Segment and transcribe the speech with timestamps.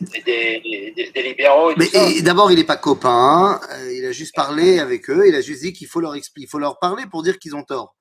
[0.00, 1.72] des, des, des, libéraux.
[1.72, 3.60] Et Mais d'abord, il n'est pas copain.
[3.72, 5.26] euh, il a juste parlé avec eux.
[5.28, 7.56] Il a juste dit qu'il faut leur expliquer, il faut leur parler pour dire qu'ils
[7.56, 7.96] ont tort.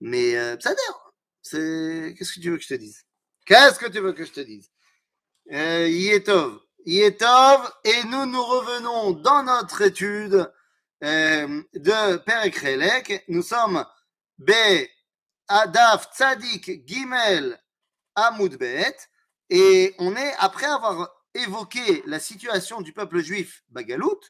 [0.00, 0.74] Mais euh, ça
[1.42, 3.04] c'est qu'est-ce que tu veux que je te dise?
[3.46, 4.70] Qu'est-ce que tu veux que je te dise?
[5.52, 10.50] Euh, Yetov, Yetov, et nous nous revenons dans notre étude
[11.02, 13.24] euh, de Perek Relek.
[13.28, 13.84] Nous sommes
[14.38, 14.52] B
[15.48, 17.58] Adaf Tzadik Gimel
[18.14, 18.96] Amoudbet.
[19.50, 24.20] Et on est, après avoir évoqué la situation du peuple juif Bagalout,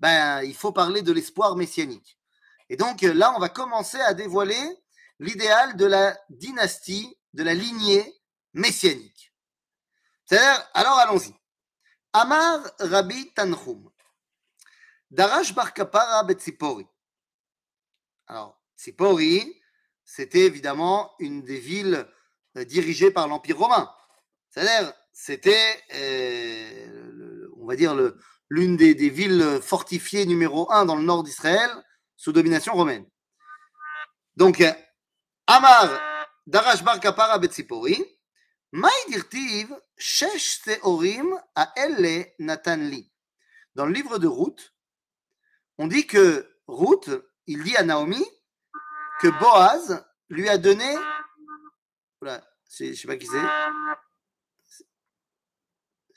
[0.00, 2.18] ben, il faut parler de l'espoir messianique.
[2.68, 4.60] Et donc là, on va commencer à dévoiler
[5.18, 8.14] l'idéal de la dynastie, de la lignée
[8.54, 9.34] messianique.
[10.24, 11.34] C'est-à-dire, alors allons-y.
[12.12, 13.90] Amar Rabbi Tanchum.
[15.10, 16.26] Darash Bar Kapara.
[18.26, 19.60] Alors, Tzipori,
[20.04, 22.06] c'était évidemment une des villes
[22.56, 23.92] euh, dirigées par l'Empire romain.
[24.50, 27.94] C'est-à-dire, c'était, euh, on va dire,
[28.48, 31.70] l'une des, villes fortifiées numéro un dans le nord d'Israël
[32.16, 33.06] sous domination romaine.
[34.36, 34.72] Donc, euh,
[35.46, 35.88] Amar
[36.46, 38.04] Darash Bar Kapara Betzipori,
[38.72, 43.12] Maï dirtiv Shesh Seorim a Elle Natan Li.
[43.74, 44.74] Dans le livre de Ruth,
[45.78, 47.10] on dit que Ruth,
[47.46, 48.24] il dit à Naomi
[49.20, 50.96] que Boaz lui a donné.
[52.64, 54.09] C'est- je sais pas qui c'est.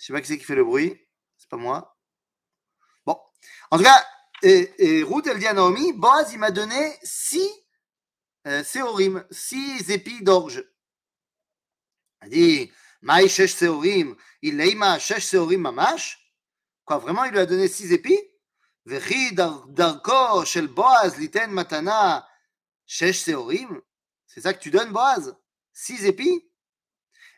[0.03, 0.99] Je sais pas qui c'est qui fait le bruit.
[1.37, 1.97] C'est pas moi.
[3.05, 3.17] Bon.
[3.71, 4.05] En tout cas,
[4.41, 7.49] et, Ruth, elle dit à Naomi, Boaz, il m'a donné six
[8.45, 10.61] euh, séorim, six épis d'orge.
[12.19, 16.19] Elle dit, Maï shesh séorim, il leima shesh séorim mamash.
[16.83, 18.19] Quoi, vraiment, il lui a donné six épis
[18.85, 22.27] Vechi darko shel Boaz liten matana
[22.85, 23.81] shesh séorim.
[24.27, 25.33] C'est ça que tu donnes, Boaz?
[25.71, 26.45] Six épis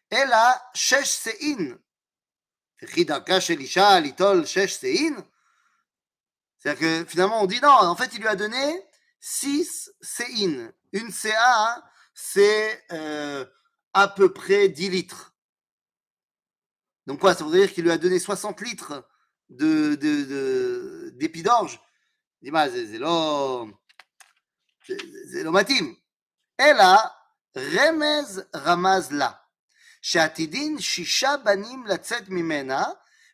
[0.10, 1.78] Elle a shesh sein.
[2.81, 5.16] Ri Darka Shelisha, Litol, Shesh, Sein.
[6.58, 8.84] C'est-à-dire que finalement, on dit non, en fait, il lui a donné
[9.20, 10.72] 6 Sein.
[10.91, 13.46] Une CA, c'est euh,
[13.94, 15.34] à peu près 10 litres.
[17.06, 19.07] Donc quoi, ça voudrait dire qu'il lui a donné 60 litres
[19.50, 21.16] de, de, de.
[21.19, 21.28] Il
[22.42, 23.75] dit, bah, c'est l'homme.
[24.86, 25.57] C'est l'homme
[26.59, 26.74] Et
[27.56, 29.44] Remez Ramaz là.
[30.05, 32.84] שעתידין שישה בנים לצאת ממנה,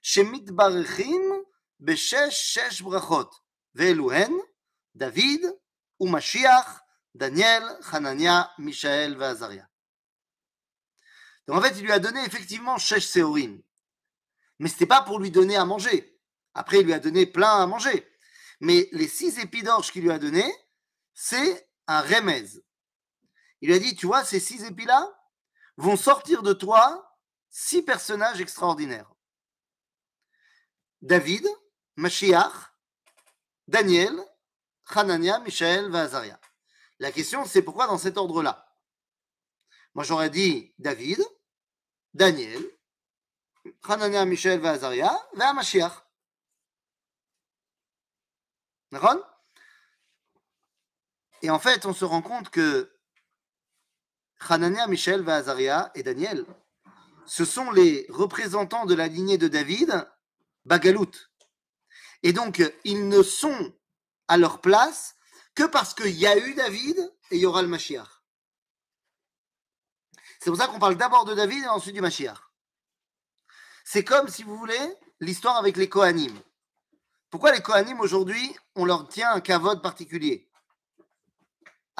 [0.02, 1.42] שמתברכים
[1.80, 3.34] בשש שש ברכות,
[3.74, 4.32] ואלו הן
[4.96, 5.40] דוד
[6.00, 6.80] ומשיח,
[7.16, 9.64] דניאל, חנניה, מישאל ועזריה.
[11.46, 13.62] Donc en fait, il lui a donné effectivement Shesh Seorim.
[14.58, 16.18] Mais ce n'était pas pour lui donner à manger.
[16.54, 18.06] Après, il lui a donné plein à manger.
[18.60, 20.44] Mais les six épis d'orge qu'il lui a donné,
[21.14, 22.46] c'est un remez.
[23.60, 25.08] Il lui a dit, tu vois, ces six épis-là
[25.81, 27.17] vont sortir de toi
[27.49, 29.11] six personnages extraordinaires.
[31.01, 31.47] David,
[31.95, 32.53] Mashiach,
[33.67, 34.15] Daniel,
[34.85, 36.39] Hanania, Michel Vazaria.
[36.99, 38.67] La question, c'est pourquoi dans cet ordre-là?
[39.95, 41.19] Moi, j'aurais dit David,
[42.13, 42.63] Daniel,
[43.83, 45.93] Hanania, Michel, Vazaria, Mashiach.
[51.41, 53.00] Et en fait, on se rend compte que
[54.49, 56.45] Hanania, Michel, Vazaria et Daniel,
[57.25, 60.07] ce sont les représentants de la lignée de David,
[60.65, 61.11] Bagalout.
[62.23, 63.73] Et donc, ils ne sont
[64.27, 65.15] à leur place
[65.55, 66.99] que parce qu'il y a eu David
[67.31, 68.07] et il y aura le Mashiach.
[70.39, 72.39] C'est pour ça qu'on parle d'abord de David et ensuite du Mashiach.
[73.83, 76.33] C'est comme, si vous voulez, l'histoire avec les Kohanim.
[77.29, 80.50] Pourquoi les Kohanim, aujourd'hui, on leur tient un kavod particulier?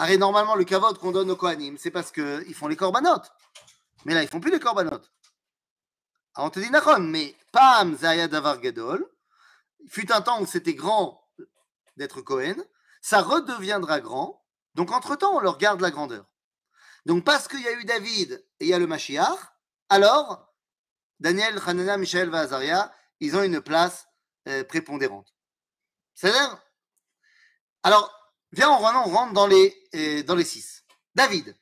[0.02, 3.22] Arrête, normalement, le kavod qu'on donne aux Kohanim, c'est parce qu'ils font les korbanot.
[4.04, 5.00] Mais là, ils font plus les korbanot.
[6.34, 9.08] Alors, on te dit, Nachon, mais Pam Zaya Davar Gadol,
[9.88, 11.24] fut un temps où c'était grand
[11.98, 12.66] d'être Kohen,
[13.00, 16.26] ça redeviendra grand, donc entre-temps, on leur garde la grandeur.
[17.06, 19.38] Donc, parce qu'il y a eu David et il y a le Mashiach,
[19.90, 20.52] alors,
[21.20, 24.08] Daniel, Hanana, Michel, Vazaria, ils ont une place
[24.48, 25.32] euh, prépondérante.
[26.16, 26.58] C'est-à-dire
[27.84, 28.21] Alors,
[28.53, 30.85] viens, on rentre, on rentre dans, les, euh, dans les six.
[31.15, 31.57] David.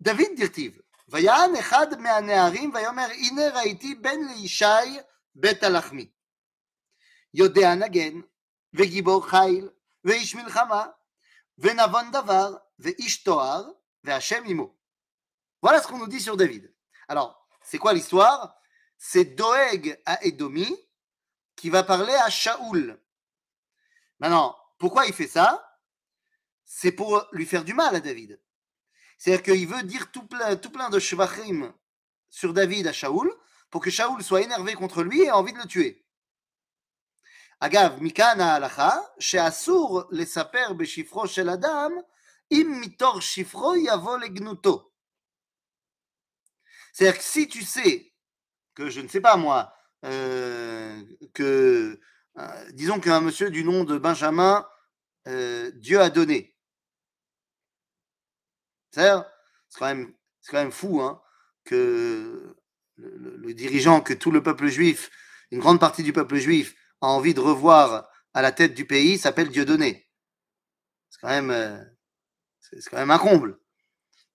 [0.00, 0.80] David dirtiv.
[1.08, 4.98] ויען אחד מהנערים ויאמר הנה ראיתי בן לישי
[5.34, 6.10] בית הלחמי.
[7.34, 8.20] יודע נגן
[8.74, 9.68] וגיבור חיל
[10.04, 10.86] ואיש מלחמה
[11.58, 13.70] ונבון דבר ואיש תואר
[14.04, 14.74] והשם עמו.
[15.62, 16.72] Voilà ce qu'on nous dit sur David.
[17.08, 18.54] Alors, c'est quoi l'histoire
[18.98, 20.76] C'est Doeg à Edomi
[21.56, 23.00] qui va parler à Shaoul.
[24.20, 25.79] Maintenant, pourquoi il fait ça?
[26.65, 28.41] C'est pour lui faire du mal à David.
[29.19, 31.71] C'est-à-dire qu'il veut dire tout plein, tout plein de shvachim
[32.29, 33.31] sur David à Shaoul
[33.69, 36.03] pour que Shaoul soit énervé contre lui et ait envie de le tuer.
[37.59, 41.91] Agav, mikana halacha, she'asur lesaper beshifro shel adam,
[42.49, 44.17] im mitor shifro yavo.
[46.91, 48.11] C'est-à-dire que si tu sais
[48.73, 49.71] que, je ne sais pas moi,
[50.05, 50.99] euh,
[51.35, 51.99] que,
[52.37, 54.67] euh, disons qu'un monsieur du nom de Benjamin,
[55.27, 56.55] euh, Dieu a donné.
[58.91, 59.09] C'est
[59.77, 60.13] quand, même,
[60.49, 61.21] quand même fou hein,
[61.63, 62.55] que
[62.97, 65.09] le, dirigeant, que tout le peuple juif,
[65.51, 69.17] une grande partie du peuple juif, a envie de revoir à la tête du pays
[69.17, 69.51] s'appelle
[71.21, 71.87] quand même,
[72.59, 73.59] c'est quand même un comble.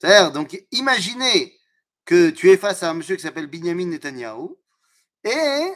[0.03, 1.59] Donc imaginez
[2.05, 4.51] que tu es face à un monsieur qui s'appelle Binyamin Netanyahu
[5.25, 5.73] et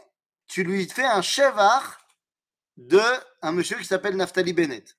[0.46, 1.99] tu lui fais un chevar
[2.80, 3.00] de
[3.42, 4.96] un monsieur qui s'appelle Naftali Bennett.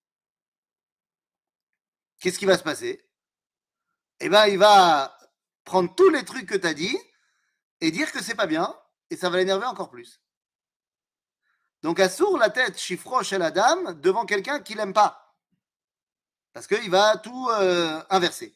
[2.20, 3.08] Qu'est-ce qui va se passer?
[4.20, 5.18] Eh bien, il va
[5.64, 6.98] prendre tous les trucs que tu as dit
[7.80, 8.74] et dire que c'est pas bien
[9.10, 10.22] et ça va l'énerver encore plus.
[11.82, 15.36] Donc, assour la tête chiffroche chez la dame devant quelqu'un qui l'aime pas.
[16.54, 18.56] Parce qu'il va tout euh, inverser.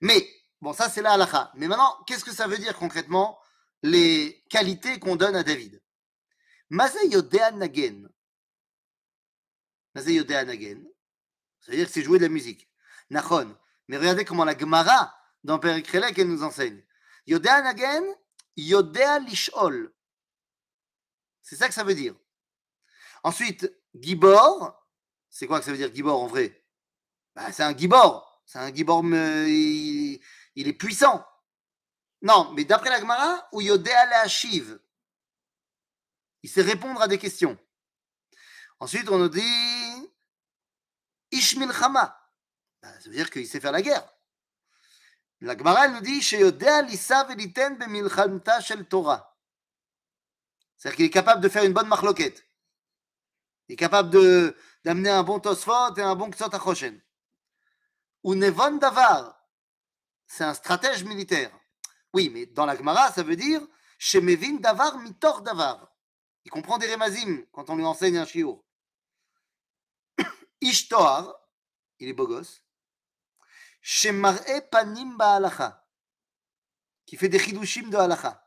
[0.00, 0.26] Mais
[0.60, 1.52] Bon, ça, c'est la halakha.
[1.54, 3.38] Mais maintenant, qu'est-ce que ça veut dire concrètement
[3.82, 5.82] les qualités qu'on donne à David?
[6.70, 8.08] Nagen.
[9.96, 12.68] C'est-à-dire que c'est jouer de la musique.
[13.10, 13.56] Nachon.
[13.88, 16.82] Mais regardez comment la Gemara dans Père Krelek, elle nous enseigne.
[17.26, 18.04] Yodea Nagen,
[18.56, 19.92] Lishol.
[21.42, 22.14] C'est ça que ça veut dire.
[23.22, 24.86] Ensuite, Gibor.
[25.30, 26.64] C'est quoi que ça veut dire Gibor en vrai?
[27.34, 28.42] Bah, C'est un Gibor.
[28.44, 30.20] C'est un Gibor il
[30.68, 31.24] est puissant.
[32.22, 34.80] Non, mais d'après la Gemara, ou Yodea Shiv,
[36.42, 37.58] il sait répondre à des questions.
[38.78, 39.85] Ensuite, on nous dit
[42.82, 44.06] Ben, ça veut dire qu'il sait faire la guerre.
[45.40, 46.20] La Gemara, nous dit
[48.88, 49.36] Torah.
[50.76, 52.44] C'est-à-dire qu'il est capable de faire une bonne marloquette.
[53.68, 54.10] Il est capable
[54.84, 57.00] d'amener un bon Tosfot et un bon Ksot Achoshen.
[58.22, 59.36] Ou Nevon Davar
[60.26, 61.50] c'est un stratège militaire.
[62.12, 63.60] Oui, mais dans la Gemara, ça veut dire
[63.98, 65.92] Shemevin davar mitor davar.
[66.44, 68.62] Il comprend des remazim quand on lui enseigne un shiur.
[70.60, 71.34] Ishtoar,
[71.98, 72.62] il est beau gosse.
[73.80, 75.84] Shemar'e panim ba'alacha,
[77.06, 78.42] qui fait des chidushim de halacha.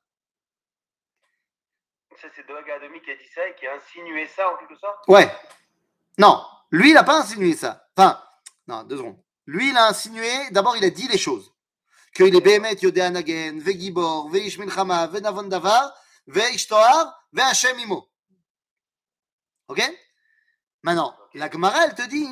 [2.22, 4.76] Ça, c'est Doag Adomi qui a dit ça et qui a insinué ça en quelque
[4.76, 5.08] sorte?
[5.08, 5.34] Ouais.
[6.18, 7.88] Non, lui, il n'a pas insinué ça.
[7.96, 8.22] Enfin,
[8.68, 9.24] non, deux secondes.
[9.46, 11.56] Lui, il a insinué, d'abord, il a dit les choses
[12.14, 15.94] qu'il est Bémet Yodé Nagen, Vegibor, Veish Milchama, Venavon Davar,
[16.28, 18.12] Veish Toar, Ve'Hashem Imo.
[19.70, 19.82] Ok?
[20.84, 22.28] Maintenant, la Gemara, elle te dit,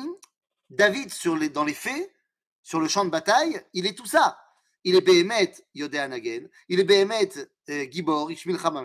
[0.70, 2.14] David, sur les, dans les faits,
[2.62, 4.38] sur le champ de bataille, il est tout ça.
[4.84, 7.30] Il est Bémet Yodé Nagen, il est Bémet
[7.68, 8.84] euh, Gibor, Ish Milchama,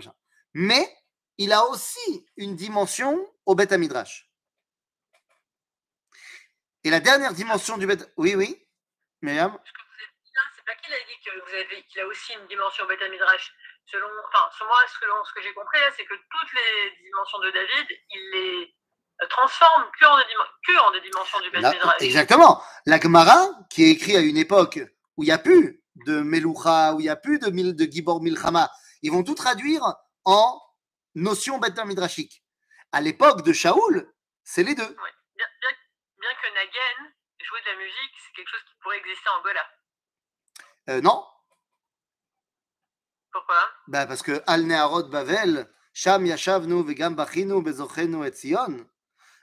[0.54, 0.98] mais
[1.38, 4.30] il a aussi une dimension au Beth Midrash.
[6.84, 8.12] Et la dernière dimension du Beth...
[8.18, 8.68] Oui, oui,
[9.22, 9.58] Myriam?
[10.56, 13.54] C'est pas qu'il a dit qu'il a aussi une dimension bêta midrash.
[13.86, 17.52] Selon, enfin, selon moi, selon ce que j'ai compris c'est que toutes les dimensions de
[17.52, 18.76] David, il les
[19.30, 20.24] transforme que en des,
[20.66, 22.02] que en des dimensions du bêta midrash.
[22.02, 22.62] Exactement.
[22.86, 24.80] La Gemara, qui est écrit à une époque
[25.18, 28.22] où il n'y a plus de Meloucha, où il n'y a plus de, de Gibor
[28.22, 28.70] Milchama,
[29.02, 29.84] ils vont tout traduire
[30.26, 30.62] en
[31.16, 32.44] notion bêta midrashique.
[32.92, 34.12] À l'époque de Shaoul,
[34.44, 34.84] c'est les deux.
[34.84, 35.48] Bien,
[36.20, 39.68] bien, que Nagen, jouer de la musique, c'est quelque chose qui pourrait exister en Gola.
[40.90, 41.26] Euh, non.
[43.32, 43.70] Pourquoi?
[43.88, 48.86] Bah Parce que Al Neharot Bavel, Sham Yashavnu Vegam Bachinu Bezochenu et Zion,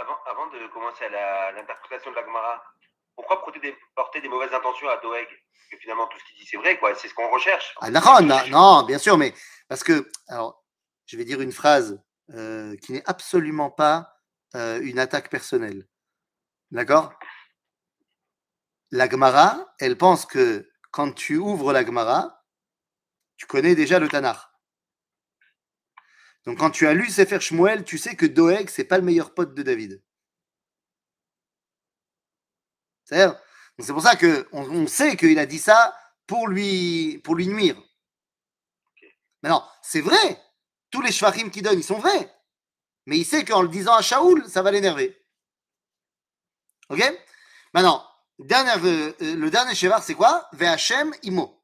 [0.00, 2.62] avant, avant de commencer à l'interprétation de la Gemara,
[3.14, 5.26] pourquoi porter des, porter des mauvaises intentions à Doeg?
[5.26, 6.94] Parce que finalement, tout ce qu'il dit, c'est vrai, quoi.
[6.94, 7.74] C'est ce qu'on recherche.
[7.80, 8.00] Ah, non,
[8.50, 9.34] non, bien sûr, mais
[9.68, 10.62] parce que, alors,
[11.06, 12.00] je vais dire une phrase
[12.34, 14.16] euh, qui n'est absolument pas
[14.54, 15.86] euh, une attaque personnelle.
[16.70, 17.12] D'accord?
[18.90, 22.44] La Gemara, elle pense que quand tu ouvres la Gemara,
[23.36, 24.38] tu connais déjà le Tanakh.
[26.46, 29.34] Donc quand tu as lu Sefer Shmuel, tu sais que Doeg, c'est pas le meilleur
[29.34, 30.00] pote de David.
[33.04, 37.76] C'est pour ça qu'on on sait qu'il a dit ça pour lui, pour lui nuire.
[39.42, 40.42] Maintenant, c'est vrai,
[40.90, 42.32] tous les shvachim qu'il donne, ils sont vrais.
[43.06, 45.16] Mais il sait qu'en le disant à Shaoul, ça va l'énerver.
[46.88, 47.02] Ok?
[47.72, 48.04] Maintenant,
[48.40, 50.48] euh, euh, le dernier chevar, c'est quoi?
[50.52, 51.62] Ve'Hachem imo.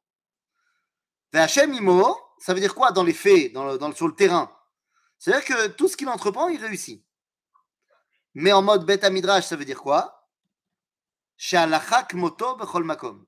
[1.33, 4.53] Ve'Hachem imo, ça veut dire quoi dans les faits, dans le, sur le terrain?
[5.23, 7.07] C'est-à-dire que tout ce qu'il entreprend, il réussit.
[8.35, 10.29] Mais en mode bêta midrash, ça veut dire quoi?
[12.15, 13.25] Moto bechol makom.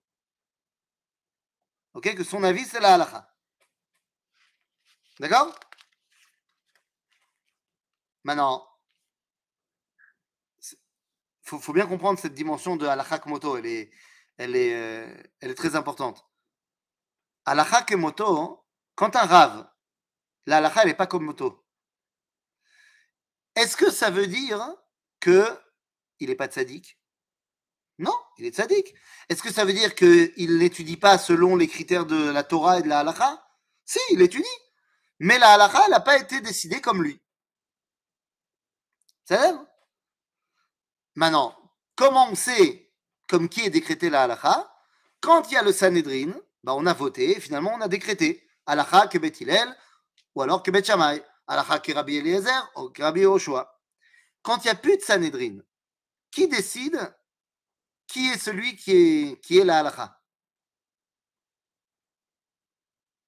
[1.92, 3.32] Ok Que son avis, c'est la halacha.
[5.20, 5.54] D'accord?
[8.24, 8.68] Maintenant,
[10.58, 13.56] il faut, bien comprendre cette dimension de halakha moto.
[13.56, 13.86] Euh,
[14.40, 16.26] elle est très importante.
[17.44, 19.70] Halakha moto, quand un rave,
[20.46, 21.63] la halakha, elle n'est pas comme moto.
[23.56, 24.74] Est-ce que ça veut dire
[25.20, 25.46] que
[26.20, 26.98] il n'est pas sadique?
[27.98, 28.94] Non, il est sadique.
[29.28, 32.82] Est-ce que ça veut dire qu'il n'étudie pas selon les critères de la Torah et
[32.82, 33.46] de la halakha?
[33.84, 34.44] Si, il étudie.
[35.20, 37.20] Mais la halakha, n'a pas été décidée comme lui.
[39.24, 39.38] C'est
[41.14, 41.56] Maintenant,
[41.94, 42.90] comment on sait
[43.28, 44.70] comme qui est décrété la halakha?
[45.20, 46.32] Quand il y a le Sanhedrin,
[46.64, 49.32] bah on a voté et finalement on a décrété halakha que Bet
[50.34, 53.80] ou alors que Bet Shammai, halakha que Rabbi Eliezer ou Rabbi Yoshua.
[54.42, 55.58] Quand il n'y a plus de Sanhedrin,
[56.30, 57.14] qui décide
[58.06, 60.20] qui est celui qui est, qui est la halakha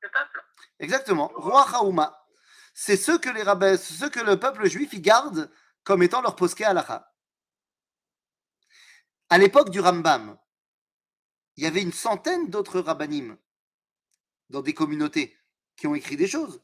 [0.00, 0.44] Le peuple.
[0.78, 1.32] Exactement.
[1.35, 2.26] Roi Haouma.
[2.75, 5.50] C'est ce que les rabbins, ce que le peuple juif y garde
[5.82, 7.11] comme étant leur poské halakha.
[9.30, 10.38] À l'époque du Rambam,
[11.56, 13.37] il y avait une centaine d'autres rabbanim
[14.50, 15.37] dans des communautés
[15.76, 16.62] qui ont écrit des choses.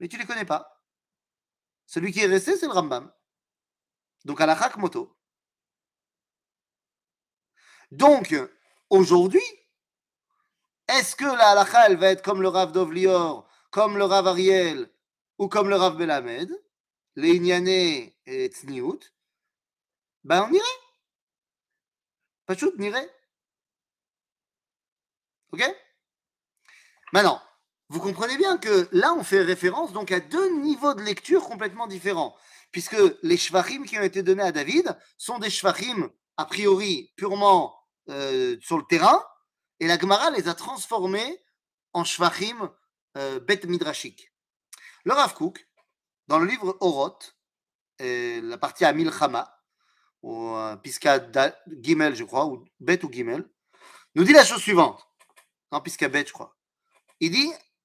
[0.00, 0.82] Mais tu ne les connais pas.
[1.86, 3.12] Celui qui est resté, c'est le Rambam.
[4.24, 5.16] Donc, halakha moto.
[7.90, 8.34] Donc,
[8.88, 9.42] aujourd'hui,
[10.88, 14.90] est-ce que la halakha, elle va être comme le Rav Dovlior, comme le Rav Ariel
[15.38, 16.50] ou comme le Rav Belamed,
[17.16, 19.00] les et Tzniout
[20.24, 20.64] Ben, on irait.
[22.46, 23.10] Pachout n'irait.
[25.52, 25.62] Ok?
[27.12, 27.42] Maintenant,
[27.90, 31.88] vous comprenez bien que là, on fait référence donc à deux niveaux de lecture complètement
[31.88, 32.36] différents.
[32.70, 37.76] Puisque les shvachim qui ont été donnés à David sont des shvachim a priori purement
[38.08, 39.20] euh, sur le terrain,
[39.80, 41.42] et la Gemara les a transformés
[41.92, 42.70] en shvachim
[43.16, 44.32] euh, bet midrashik.
[45.02, 45.68] Le Rav Kook,
[46.28, 47.36] dans le livre Oroth,
[47.98, 49.52] la partie à Milchama,
[50.22, 51.20] ou un Pisca
[51.66, 53.50] Gimel, je crois, ou Bet ou Gimel,
[54.14, 55.04] nous dit la chose suivante.
[55.72, 56.56] Non, Pisca Bet, je crois.
[57.18, 57.50] Il dit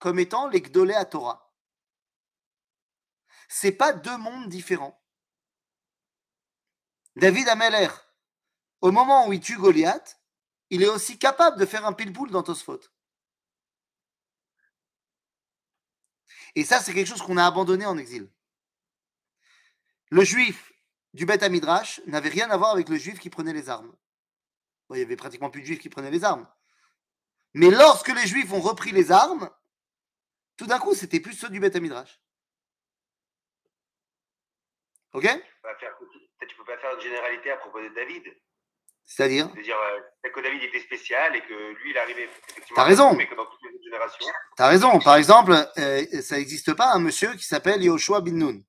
[0.00, 1.54] comme étant les Gdolé à Torah.
[3.48, 5.00] C'est pas deux mondes différents.
[7.16, 7.88] David Ameller,
[8.80, 10.20] au moment où il tue Goliath,
[10.70, 12.80] il est aussi capable de faire un pile-poule dans Tosfot.
[16.54, 18.28] Et ça, c'est quelque chose qu'on a abandonné en exil.
[20.10, 20.72] Le juif
[21.12, 23.94] du Beth Midrash n'avait rien à voir avec le juif qui prenait les armes.
[24.90, 26.48] il y avait pratiquement plus de juifs qui prenaient les armes.
[27.54, 29.50] Mais lorsque les juifs ont repris les armes,
[30.60, 32.20] tout d'un coup, c'était plus ceux du Beth Midrash.
[35.14, 35.22] Ok?
[35.22, 38.24] Tu peux pas faire une généralité à propos de David.
[39.06, 39.48] C'est-à-dire?
[39.54, 42.76] C'est-à-dire euh, que David était spécial et que lui, il arrivait effectivement.
[42.76, 43.14] T'as raison.
[43.14, 44.26] Mais que dans toutes les autres générations.
[44.54, 44.98] T'as raison.
[44.98, 48.60] Par exemple, euh, ça n'existe pas un monsieur qui s'appelle Yoshua bin Nun.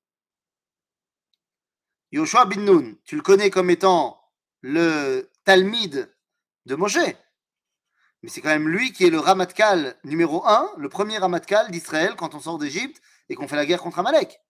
[2.10, 4.18] Yoshua bin Nun, tu le connais comme étant
[4.62, 6.10] le Talmide
[6.64, 6.96] de Moshe?
[8.22, 12.14] Mais c'est quand même lui qui est le Ramatkal numéro 1, le premier Ramatkal d'Israël
[12.16, 14.40] quand on sort d'Égypte et qu'on fait la guerre contre Amalek.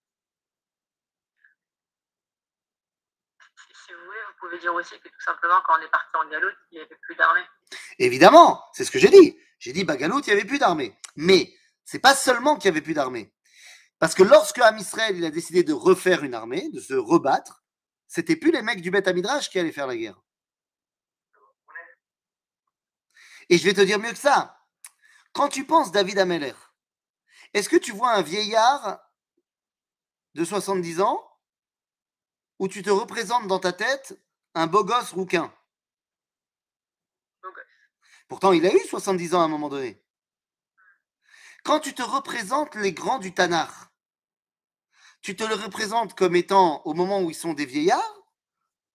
[3.87, 6.29] Si vous voulez, vous pouvez dire aussi que tout simplement quand on est parti en
[6.29, 7.45] Galoute, il n'y avait plus d'armée.
[7.99, 9.39] Évidemment, c'est ce que j'ai dit.
[9.59, 10.95] J'ai dit, bah Galoute, il n'y avait plus d'armée.
[11.17, 13.33] Mais c'est pas seulement qu'il n'y avait plus d'armée.
[13.99, 17.63] Parce que lorsque Am Israël il a décidé de refaire une armée, de se rebattre,
[18.09, 20.21] c'était plus les mecs du Beth Midrash qui allaient faire la guerre.
[23.49, 24.59] Et je vais te dire mieux que ça.
[25.33, 26.55] Quand tu penses David Ameller,
[27.55, 29.01] est-ce que tu vois un vieillard
[30.35, 31.23] de 70 ans
[32.59, 34.19] ou tu te représentes dans ta tête
[34.55, 35.53] un beau gosse rouquin?
[38.29, 40.03] Pourtant, il a eu 70 ans à un moment donné.
[41.65, 43.71] Quand tu te représentes les grands du Tanakh,
[45.21, 48.23] tu te les représentes comme étant au moment où ils sont des vieillards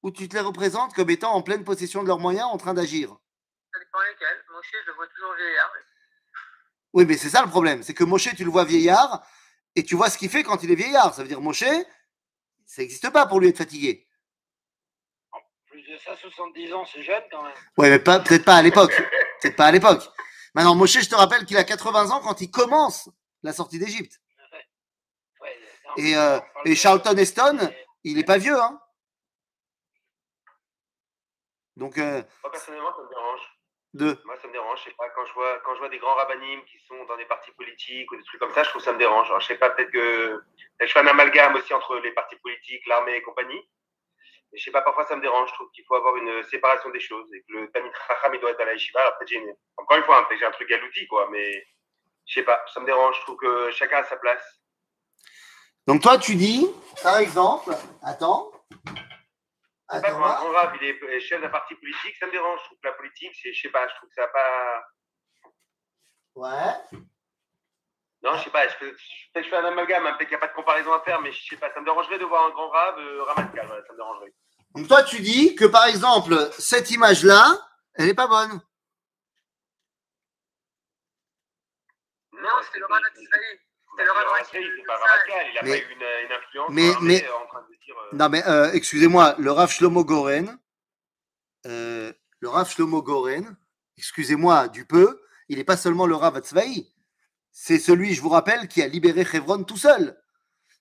[0.03, 2.73] ou tu te les représentes comme étant en pleine possession de leurs moyens en train
[2.73, 3.17] d'agir?
[3.77, 4.43] Ça dépend lesquels.
[4.51, 5.71] Moshe, je le vois toujours vieillard.
[6.93, 7.83] Oui, mais c'est ça le problème.
[7.83, 9.23] C'est que Moshe, tu le vois vieillard
[9.75, 11.13] et tu vois ce qu'il fait quand il est vieillard.
[11.13, 11.63] Ça veut dire Moshe,
[12.65, 14.07] ça n'existe pas pour lui être fatigué.
[15.69, 17.53] Plus de ça, 70 ans, c'est jeune quand même.
[17.77, 18.93] Oui, mais pas- peut-être pas à l'époque.
[19.41, 20.01] Peut-être pas à l'époque.
[20.55, 23.09] Maintenant, Moshe, je te rappelle qu'il a 80 ans quand il commence
[23.43, 24.19] la sortie d'Égypte.
[25.41, 25.55] Ouais,
[25.97, 28.81] Et, euh, et Charlton Heston, Mais- il est pas vieux, hein.
[31.75, 33.41] Donc, euh, Moi, personnellement, ça me dérange.
[33.97, 34.17] De.
[34.25, 34.79] Moi, ça me dérange.
[34.79, 37.17] Je sais pas, quand je vois, quand je vois des grands rabbinim qui sont dans
[37.17, 39.27] des partis politiques ou des trucs comme ça, je trouve que ça me dérange.
[39.27, 40.41] Alors, je sais pas, peut-être que
[40.79, 43.61] je fais un amalgame aussi entre les partis politiques, l'armée et compagnie.
[44.51, 45.49] Mais je sais pas, parfois ça me dérange.
[45.49, 48.39] Je trouve qu'il faut avoir une séparation des choses et que le Tamit Chacham, il
[48.39, 49.01] doit être à la yeshiva.
[49.01, 51.27] Alors, peut-être j'ai une- encore une fois, hein, peut-être j'ai un truc à l'outil, quoi,
[51.31, 51.65] mais
[52.25, 53.15] je sais pas, ça me dérange.
[53.17, 54.61] Je trouve que chacun a sa place.
[55.87, 56.69] Donc, toi, tu dis,
[57.01, 57.71] par exemple,
[58.03, 58.51] attends.
[59.89, 62.59] C'est pas Attends, quand un rab, il est chef d'un parti politique, ça me dérange.
[62.59, 64.83] Je trouve que la politique, c'est, je sais pas, je trouve que ça a pas.
[66.35, 66.99] Ouais.
[68.23, 68.95] Non, je sais pas, peut-être
[69.33, 71.21] que je fais un amalgame, hein, peut-être qu'il n'y a pas de comparaison à faire,
[71.21, 73.35] mais je sais pas, ça me dérangerait de voir un grand rab euh, voilà,
[73.85, 74.33] ça me dérangerait.
[74.75, 77.45] Donc, toi, tu dis que, par exemple, cette image-là,
[77.93, 78.59] elle est pas bonne.
[82.33, 83.59] Non, c'était le Rav Tzvaï.
[85.63, 86.69] Mais- pas eu une, une influence
[87.01, 87.95] mais- euh, en train de dire.
[88.13, 90.57] euh, Non, mais euh, excusez-moi, le Rav Shlomo Goren,
[91.65, 93.57] euh, le Rav Shlomo Goren,
[93.97, 96.87] excusez-moi du peu, il n'est pas seulement le Rav Atzvaï,
[97.51, 100.17] c'est celui, je vous rappelle, qui a libéré Hebron tout seul.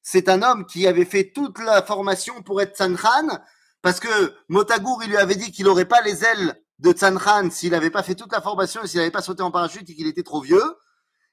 [0.02, 3.38] C'est un homme qui avait fait toute la formation pour être Tzanhan,
[3.82, 7.70] parce que Motagour, il lui avait dit qu'il n'aurait pas les ailes de Tzanhan s'il
[7.72, 10.06] n'avait pas fait toute la formation et s'il n'avait pas sauté en parachute et qu'il
[10.06, 10.62] était trop vieux,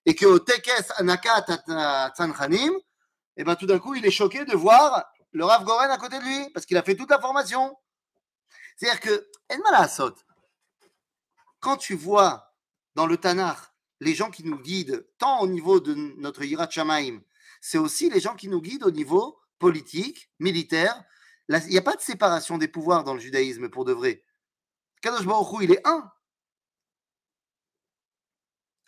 [0.05, 1.45] et qu'au Tekes Anakat
[2.15, 2.73] Tzanchanim,
[3.37, 6.19] et ben tout d'un coup, il est choqué de voir le Rav Goren à côté
[6.19, 7.77] de lui, parce qu'il a fait toute la formation.
[8.77, 9.27] C'est-à-dire que,
[11.59, 12.53] quand tu vois
[12.95, 13.57] dans le Tanakh
[13.99, 17.21] les gens qui nous guident, tant au niveau de notre Yirat Shamaim,
[17.61, 21.01] c'est aussi les gens qui nous guident au niveau politique, militaire.
[21.47, 24.23] Il n'y a pas de séparation des pouvoirs dans le judaïsme pour de vrai.
[25.01, 26.11] Kadosh Baruch Hu, il est un.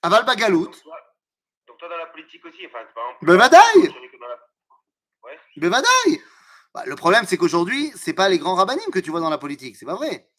[0.05, 0.65] Aval Bagalout,
[1.67, 3.25] donc, toi, dans la politique aussi, enfin, par exemple.
[3.25, 3.89] Bevadaï
[5.23, 6.19] Ouais.
[6.75, 9.39] Bah, Le problème, c'est qu'aujourd'hui, c'est pas les grands rabbinim que tu vois dans la
[9.39, 10.29] politique, c'est pas vrai.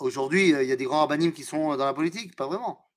[0.00, 2.90] Aujourd'hui, euh, il y a des grands rabbinim qui sont dans la politique, pas vraiment.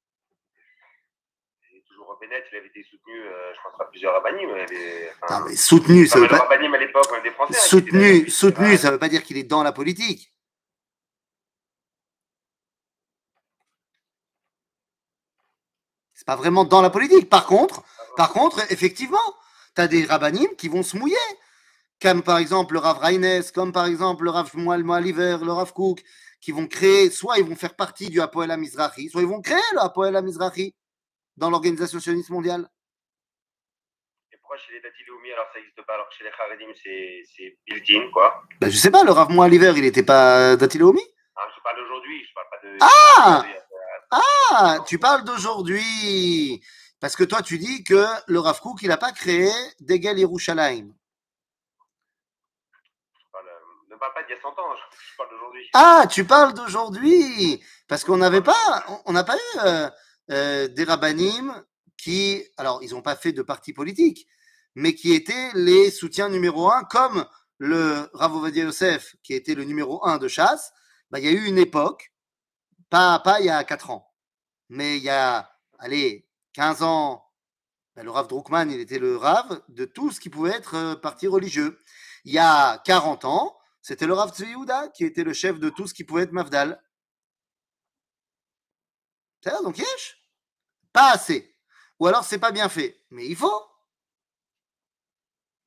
[2.20, 4.50] Bennett, il avait été soutenu, euh, je pense, par plusieurs rabbinim.
[5.22, 6.48] enfin, soutenu, ça veut pas.
[6.50, 7.54] à l'époque, des Français.
[7.56, 10.33] hein, Soutenu, ça veut pas dire qu'il est dans la politique.
[16.24, 17.30] C'est pas vraiment dans la politique.
[17.30, 17.84] Par contre,
[18.16, 19.18] par contre, effectivement,
[19.76, 21.18] tu as des rabbinim qui vont se mouiller.
[22.02, 25.74] Comme par exemple le Rav Reines, comme par exemple le Rav Shmuel Moaliver, le Rav
[25.74, 26.02] Cook,
[26.40, 29.60] qui vont créer, soit ils vont faire partie du Apoel Mizrahi, soit ils vont créer
[29.74, 30.74] le Apoel Mizrahi
[31.36, 32.70] dans l'organisation sioniste mondiale.
[34.32, 36.72] Et pourquoi chez les Dati Leumi, alors ça n'existe pas, alors que chez les Haredim,
[37.36, 38.44] c'est built-in, quoi?
[38.62, 41.04] Ben, je sais pas, le Rav Moaliver, il n'était pas Datilomi
[41.36, 42.78] Hein, Je parle d'aujourd'hui, je parle pas de.
[42.80, 43.44] Ah
[44.16, 46.62] Ah, tu parles d'aujourd'hui.
[47.00, 50.94] Parce que toi, tu dis que le Rav Kook, il n'a pas créé Degel Yerushalayim.
[53.36, 53.40] euh,
[53.92, 55.70] Ne parle pas d'il y a 100 ans, je, parle d'aujourd'hui.
[55.74, 57.64] Ah, tu parles d'aujourd'hui.
[57.88, 59.90] Parce qu'on n'avait pas, on- on n'a pas eu euh,
[60.32, 61.64] euh, des rabbinim
[61.98, 64.28] qui, alors, ils n'ont pas fait de parti politique,
[64.76, 67.26] mais qui étaient les soutiens numéro un, comme
[67.58, 70.72] le Rav Ovadia Yosef, qui était le numéro un de chasse.
[71.12, 72.13] Bah, il y a eu une époque,
[72.94, 74.14] pas, pas il y a 4 ans,
[74.70, 77.28] mais il y a, allez, 15 ans,
[77.96, 80.96] bah, le Rav Druckmann, il était le Rav de tout ce qui pouvait être euh,
[80.96, 81.82] parti religieux.
[82.24, 84.56] Il y a 40 ans, c'était le Rav Tzvi
[84.94, 86.84] qui était le chef de tout ce qui pouvait être Mafdal.
[89.42, 90.24] C'est ça, donc yesh?
[90.92, 91.58] Pas assez.
[92.00, 93.04] Ou alors c'est pas bien fait.
[93.10, 93.64] Mais il faut.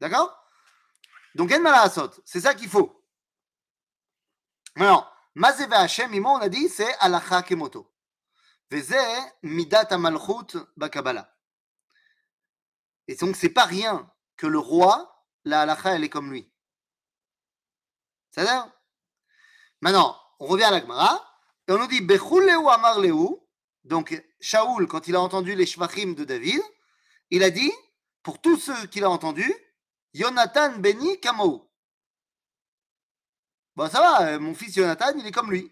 [0.00, 0.32] D'accord?
[1.34, 3.04] Donc en malasot, c'est ça qu'il faut.
[4.76, 7.92] Alors, Mazé Hashem, on a dit, c'est alacha kemoto.
[8.70, 8.96] Veze
[9.42, 11.30] midat amalchut bakabala.
[13.06, 16.50] Et donc, c'est pas rien que le roi, la halacha, elle est comme lui.
[18.30, 18.72] C'est-à-dire
[19.82, 21.22] Maintenant, on revient à la Gemara,
[21.68, 23.36] et on nous dit Bechul Lehu Amar Lehu?
[23.84, 26.62] Donc, Shaoul, quand il a entendu les Shvachim de David,
[27.28, 27.72] il a dit,
[28.22, 29.54] pour tous ceux qu'il a entendus,
[30.14, 31.65] Yonatan Beni Kamou.
[33.76, 35.70] Bon, ça va, euh, mon fils Yonatan, il est comme lui.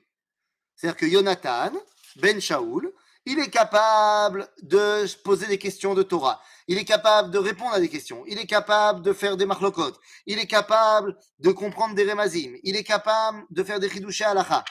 [0.77, 1.73] C'est-à-dire que Yonatan,
[2.17, 2.93] Ben Shaoul,
[3.25, 6.39] il est capable de poser des questions de Torah,
[6.69, 9.99] il est capable de répondre à des questions, il est capable de faire des marlokotes,
[10.27, 14.63] il est capable de comprendre des remazim, il est capable de faire des chidushé halacha.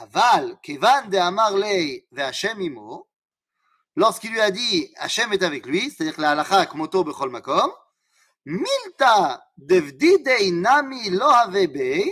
[0.00, 3.06] Aval, kevan de amar lei ve Hashem imo,
[3.96, 7.70] lorsqu'il lui a dit Hashem est avec lui, c'est-à-dire que la halacha kmoto bechol makom,
[8.44, 12.10] Milta Nami Lohavebe,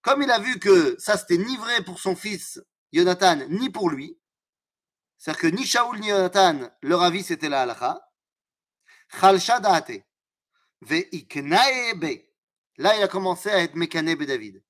[0.00, 2.60] comme il a vu que ça c'était ni vrai pour son fils
[2.92, 4.18] Jonathan, ni pour lui,
[5.18, 8.00] c'est-à-dire que ni Shaoul ni Jonathan, leur avis c'était la halakha,
[9.08, 10.04] Chalcha Daate,
[10.80, 12.24] Veiknaebe,
[12.78, 14.62] là il a commencé à être mécanebe David.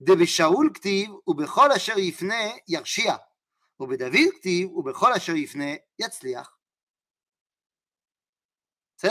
[0.00, 2.34] Debe Shaoul Ktiv, ou Bechol Asher Yifne
[2.66, 3.24] Yarshia,
[3.78, 5.12] ou Bechol
[8.96, 9.10] C'est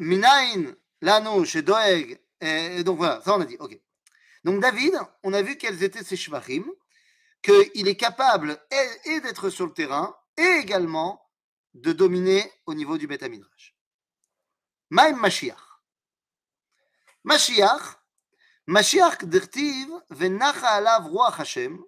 [0.00, 3.78] Minain, lano, chez Doeg, et donc voilà, ça on a dit, ok.
[4.44, 6.64] Donc David, on a vu quels étaient ses shvachim,
[7.42, 8.58] qu'il est capable
[9.04, 11.22] et, d'être sur le terrain, et également
[11.74, 13.22] de dominer au niveau du Beth.
[14.88, 15.60] Maïm Mashiach.
[17.22, 17.98] Mashiach,
[18.66, 21.78] Mashiach d'irtiv venacha alav ruach Hashem,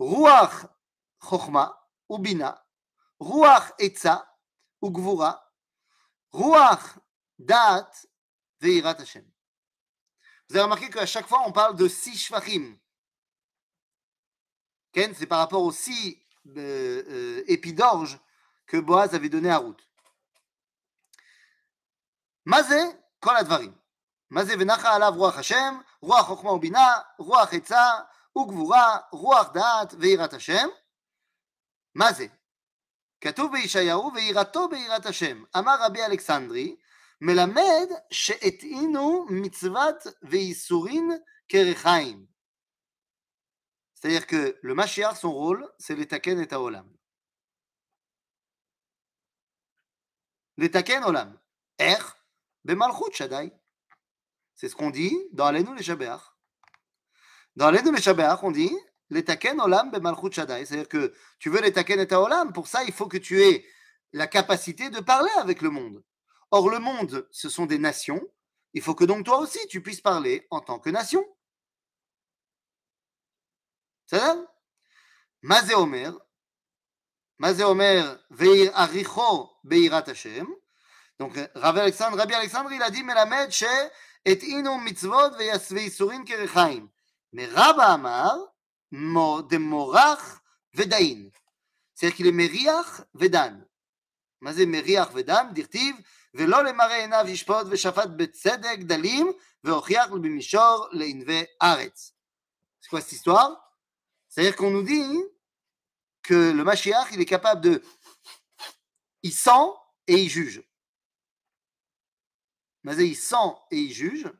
[0.00, 0.66] ruach
[1.20, 1.78] chokhma
[2.10, 2.60] ubina,
[3.20, 4.28] ruach etza
[4.82, 5.40] ugvura,
[6.32, 6.98] ruach
[7.39, 7.91] da'at
[8.59, 9.25] veirat Hashem.
[10.47, 12.77] Vous avez remarqué qu'à chaque fois on parle de six shvachim.
[14.91, 16.21] Ken, c'est par rapport aux six
[16.57, 18.19] euh, euh, épis d'orge
[18.67, 19.79] que Boaz avait donné à Ruth.
[22.45, 22.79] Mazé,
[23.19, 23.73] kol advarim.
[24.29, 30.69] Mazé venacha alav ruach Hashem, ruach chokma ubina, ruach etza, ugvura, ruach da'at, veirat Hashem.
[31.93, 32.31] Mazé.
[33.21, 35.43] כתוב בישעיהו, ויראתו ביראת השם.
[35.57, 36.75] אמר רבי אלכסנדרי,
[37.21, 41.11] מלמד שהטעינו מצוות וייסורין
[41.49, 42.25] כרחיים.
[44.01, 46.91] C'est-à-dire que le Mashiach, son rôle, c'est l'étaken et haolam.
[50.57, 51.39] L'étaken olam.
[51.77, 51.99] Er,
[52.65, 53.53] bemalchut shadai.
[54.55, 56.21] C'est ce qu'on dit dans Alenu le Shabeach.
[57.55, 58.75] Dans Alenu le Shabeach, on dit
[59.11, 60.65] l'étaken olam bemalchut shadai.
[60.65, 63.63] C'est-à-dire que tu veux l'étaken et haolam, pour ça, il faut que tu aies
[64.13, 66.03] la capacité de parler avec le monde.
[66.56, 68.26] Or, le monde, ce sont des nations.
[68.72, 71.22] Il faut que donc toi aussi, tu puisses parler en tant que nation.
[74.06, 74.42] Ça
[75.42, 76.18] Mazé Omer.
[77.36, 80.48] Mazé Omer, Veir Aricho Beirat Hashem.
[81.18, 83.66] Donc, Rabbi Alexandre, Rabbi Alexandre, il a dit, Melamed, She,
[84.24, 86.88] Et Inu Mitzvot Veisurin Kerechaim.
[87.32, 88.38] Mais Rabba Amar,
[88.90, 90.40] de Morach
[90.72, 91.28] Vedain.
[91.94, 93.60] C'est-à-dire qu'il est Meriach Vedan.
[94.40, 95.94] Mazé Meriach Vedan, dirtiv,
[96.35, 99.31] ולא למראה עיניו ישפוט ושפט בצדק דלים
[99.63, 102.13] והוכיח במישור לענבי ארץ.
[102.81, 103.77] C'est quoi cette histoire
[104.29, 105.23] C'est-à-dire qu'on nous dit
[106.23, 107.83] que le Mashiach, il est capable de...
[109.23, 109.51] Il sent
[110.07, 110.63] et il juge.
[112.83, 113.35] Mais il sent
[113.69, 114.31] et il juge.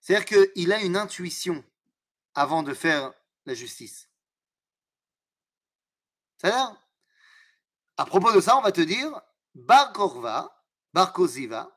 [0.00, 1.62] C'est-à-dire qu'il a une intuition
[2.34, 3.12] avant de faire
[3.44, 4.08] la justice.
[6.38, 6.74] C'est-à-dire,
[7.98, 9.20] à propos de ça, on va te dire,
[9.54, 10.63] Bar Korva,
[10.94, 11.70] Bar Koziva,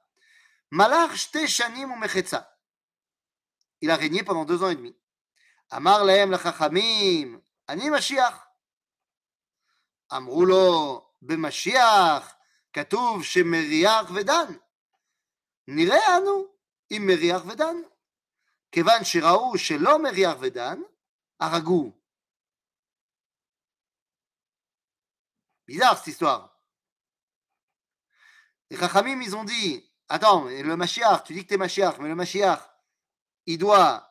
[0.71, 2.49] Malach Shte Shanim Umechetza.
[3.81, 4.93] Il a régné pendant deux ans et demi.
[5.77, 8.47] אמר להם לחכמים, אני משיח.
[10.17, 12.35] אמרו לו, במשיח
[12.73, 14.53] כתוב שמריח ודן.
[15.67, 16.45] נראה אנו
[16.91, 17.75] אם מריח ודן.
[18.71, 20.81] כיוון שראו שלא מריח ודן,
[21.39, 21.91] הרגו.
[25.67, 26.49] Bizarre cette histoire.
[28.70, 32.14] Les Chachamim, ils ont dit Attends, le Mashiach, tu dis que t'es Mashiach, mais le
[32.14, 32.60] Mashiach,
[33.46, 34.10] il doit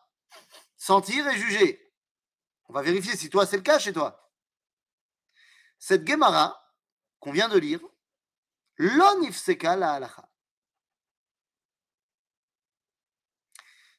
[0.75, 1.93] sentir et juger.
[2.65, 4.31] On va vérifier si toi c'est le cas chez toi.
[5.79, 6.63] Cette Gemara
[7.19, 7.79] qu'on vient de lire,
[8.77, 10.29] l'onifseka la halacha.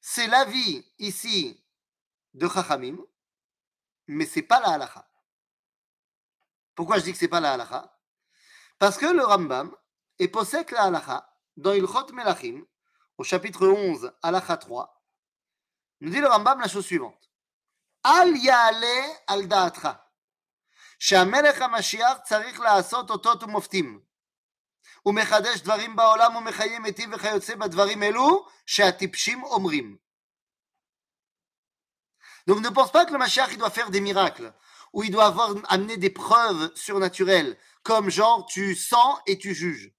[0.01, 1.65] C'est l'avis ici
[2.35, 2.99] de Chachamim,
[4.07, 5.09] mais c'est pas la halacha.
[6.75, 7.93] Pourquoi je dis que c'est pas la halacha?
[8.79, 9.75] Parce que le Rambam
[10.20, 12.64] est possède la halacha dans Ilchot Melachim,
[13.18, 15.04] au chapitre 11, halacha 3,
[16.02, 17.30] nous dit le Rambam la chose suivante.
[18.06, 19.90] אל יעלה על דעתך
[21.00, 24.02] שהמלך המשיח צריך לעשות אותות ומופתים.
[25.02, 29.98] הוא מחדש דברים בעולם ומחיה מתים וכיוצא בדברים אלו שהטיפשים אומרים.
[32.48, 34.54] Donc ne pense pas que le Mashiach il doit faire des miracles,
[34.92, 39.94] ou il doit avoir amené des preuves surnaturelles, comme genre tu sens et tu juges.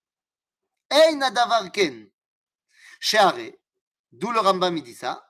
[0.91, 2.11] Ein adavar ken.
[3.01, 3.59] Sheare,
[4.13, 5.21] d'où le Rambam il dit ça,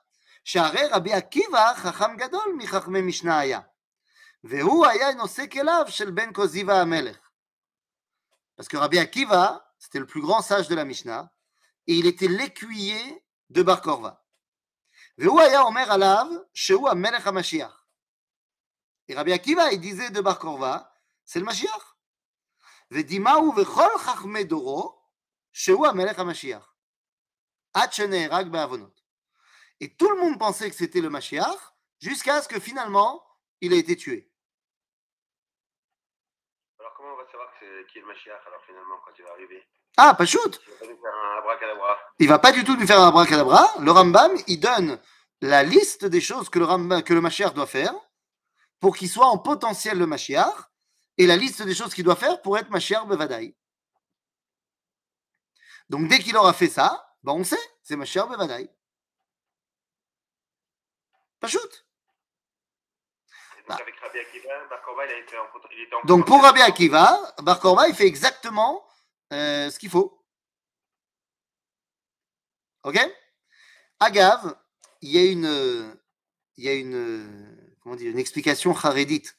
[0.45, 3.59] שהרי רבי עקיבא חכם גדול מחכמי משנה היה,
[4.43, 7.17] והוא היה נושא כליו של בן קוזיבה המלך.
[8.57, 11.29] Parce que Rabbi Akiva, c'était le plus grand sage de la Mishnah,
[11.87, 14.21] et il était l'écuyer de Bar Korva.
[15.17, 17.85] והוא היה אומר עליו שהוא המלך המשיח.
[19.09, 20.93] Et Rabbi Akiva, il disait de Bar Korva,
[21.25, 21.95] c'est le Mashiach.
[22.91, 24.98] ודימהו וכל חכמי דורו,
[25.52, 26.62] Shehu Amalek HaMashiach.
[29.80, 31.56] Et tout le monde pensait que c'était le Mashiach
[32.00, 33.24] jusqu'à ce que finalement
[33.60, 34.30] il a été tué.
[36.78, 39.64] Alors comment on va savoir qui est le Mashiach alors finalement quand il va arriver?
[39.96, 41.98] Ah, pas shoot Il va pas nous faire un abracadabra.
[42.18, 43.70] Il va pas du tout nous faire un abracadabra.
[43.80, 44.98] Le Rambam, il donne
[45.40, 47.94] la liste des choses que le, Rambam, que le Mashiach doit faire
[48.80, 50.54] pour qu'il soit en potentiel le Mashiach
[51.18, 53.54] et la liste des choses qu'il doit faire pour être Mashiach Bevadaï.
[55.90, 58.70] Donc dès qu'il aura fait ça, ben on sait, c'est Mashiach Bevadaï.
[61.40, 61.84] Pas shoot
[66.04, 66.26] donc Bah.
[66.26, 68.84] pour Rabbi Akiva, Bar Korba, il fait exactement
[69.32, 70.24] euh, ce qu'il faut.
[72.82, 72.98] Ok?
[74.00, 74.56] Agave,
[75.02, 75.96] il y a une,
[76.56, 79.36] il y a une, comment dire, une explication charédite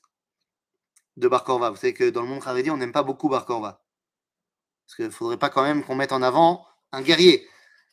[1.18, 1.44] de Bar.
[1.46, 3.46] Vous savez que dans le monde charédi, on n'aime pas beaucoup Bar.
[4.92, 7.48] Parce qu'il ne faudrait pas quand même qu'on mette en avant un guerrier.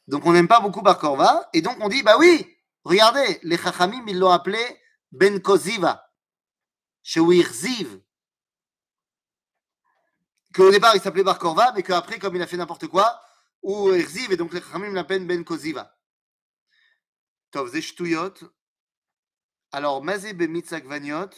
[0.09, 2.45] Donc on n'aime pas beaucoup Barkorva Et donc on dit, bah oui,
[2.83, 4.59] regardez, les Chachamim, ils l'ont appelé
[5.13, 6.11] Ben Koziva.
[7.05, 8.03] Shewirziv.
[10.53, 13.23] Qu'au départ, il s'appelait Barkorva mais qu'après, comme il a fait n'importe quoi,
[13.63, 15.97] ou Irziv, et donc les Chachamim l'appellent Ben Koziva.
[17.53, 18.35] Tov, ze shtuyot.
[19.71, 21.31] Alors, mazé be mitzakvaniot,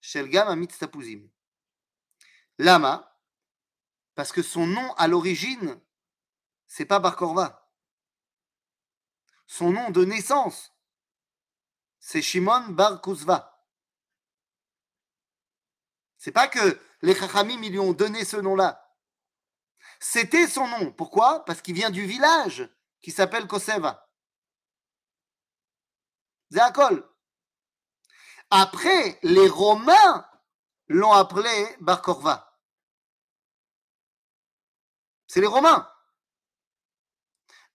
[0.00, 1.28] shelgam a mitztapuzim.
[2.56, 3.06] Lama,
[4.18, 5.80] parce que son nom à l'origine,
[6.66, 7.70] c'est pas Bar Korva.
[9.46, 10.72] Son nom de naissance,
[12.00, 13.64] c'est Shimon Bar Kuzva.
[16.16, 18.92] C'est pas que les Chachamim lui ont donné ce nom-là.
[20.00, 20.90] C'était son nom.
[20.90, 21.44] Pourquoi?
[21.44, 22.68] Parce qu'il vient du village
[23.00, 24.10] qui s'appelle Koseva.
[26.50, 27.08] Zéakol.
[28.50, 30.28] Après, les Romains
[30.88, 32.47] l'ont appelé Bar Korva.
[35.38, 35.88] C'est les Romains.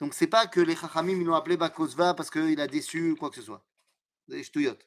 [0.01, 3.29] Donc c'est pas que les Chachamim l'ont appelé Bar Kosva parce qu'il a déçu quoi
[3.29, 3.65] que ce soit.
[4.27, 4.85] Des ch'touillottes.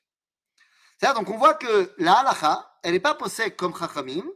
[0.99, 4.27] C'est-à-dire, donc on voit que la halacha, elle n'est pas possède comme Chachamim,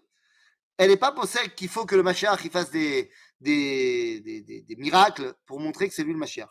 [0.79, 4.77] elle n'est pas possède qu'il faut que le Mashiach il fasse des, des, des, des-
[4.77, 6.49] miracles pour montrer que c'est lui le Mashiach.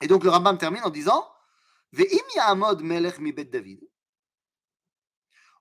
[0.00, 1.28] Et donc le Rambam termine en disant
[1.90, 3.80] Ve'im ya'amod melech mi bet David,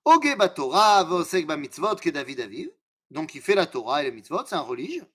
[0.05, 2.69] oge Torah ve'osek mitzvot ke David aviv,
[3.11, 5.05] donc il fait la Torah et les mitzvot, c'est un religieux.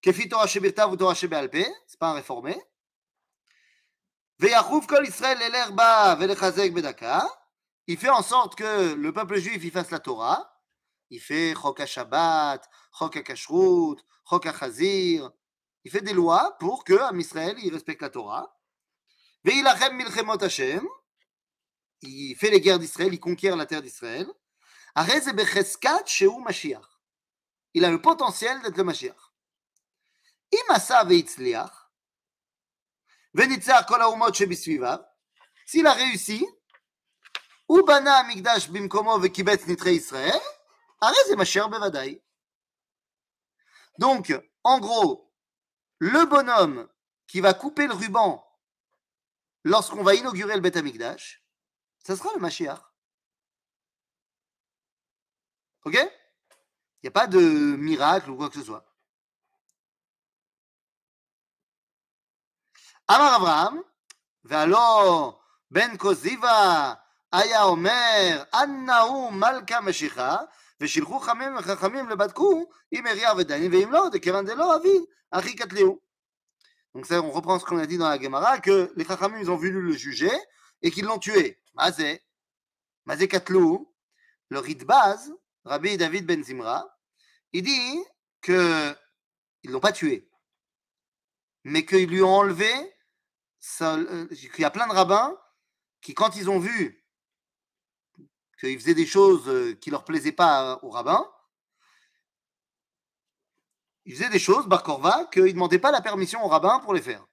[0.00, 2.56] Kefi Torah shebirtav ou Torah shebe'alpe, c'est pas un réformé.
[4.38, 7.26] Ve'yachouv kol Israël eler ba ve'lechazek bedaka,
[7.88, 10.54] il fait en sorte que le peuple juif il fasse la Torah.
[11.10, 12.68] Il fait Chok Shabbat,
[12.98, 15.30] Chok Kashrut, Chok Chazir.
[15.84, 18.54] Il fait des lois pour que Am Israël il respecte la Torah.
[19.42, 20.86] Ve'ilachem milchemot Hashem.
[22.02, 24.28] Il fait les guerres d'Israël, il conquiert la terre d'Israël.
[24.94, 26.97] Arez becheskat sheu Mashiach
[27.74, 29.16] il a le potentiel d'être le Mashiach.
[35.66, 36.46] S'il a réussi,
[37.68, 40.40] Ubana Amigdash Bimkomo Vekibetz Nitre Israël,
[41.00, 42.22] Arez et Mashiach Bevadaï.
[43.98, 44.32] Donc,
[44.64, 45.32] en gros,
[45.98, 46.88] le bonhomme
[47.26, 48.44] qui va couper le ruban
[49.64, 51.44] lorsqu'on va inaugurer le Beth Amigdash,
[51.98, 52.80] ça sera le Mashiach.
[55.84, 55.96] Ok?
[57.01, 58.85] Il n'y a pas de miracle ou quoi que ce soit.
[63.07, 63.83] Amar Abraham,
[64.45, 65.39] והלא
[65.71, 66.93] בן כוזיבה
[67.31, 70.37] היה אומר, אנא הוא מלכה משיחה,
[70.81, 75.99] ושילחו חכמים וחכמים לבדקו אם אריה ודני, ואם לא, דכיוון דלא אבי, אחי קטליהו.
[76.95, 79.49] Donc ça, on reprend ce qu'on a dit dans la Gemara, que les Chachamim, ils
[79.49, 80.31] ont voulu le juger
[80.81, 81.59] et qu'ils l'ont tué.
[81.73, 82.21] Mazé,
[83.05, 83.91] Mazé Katlou,
[84.49, 85.33] le Ritbaz,
[85.68, 86.98] Rabbi David Ben Zimra,
[87.52, 88.04] il dit
[88.40, 88.96] que
[89.62, 90.30] ils l'ont pas tué,
[91.64, 92.70] mais qu'ils lui ont enlevé,
[93.82, 95.36] euh, qu'il y a plein de rabbins
[96.00, 97.04] qui, quand ils ont vu
[98.58, 101.30] qu'ils faisaient des choses euh, qui leur plaisaient pas au rabbin,
[104.06, 106.94] ils faisaient des choses, Bar Korva, qu'ils ne demandaient pas la permission au rabbin pour
[106.94, 107.26] les faire.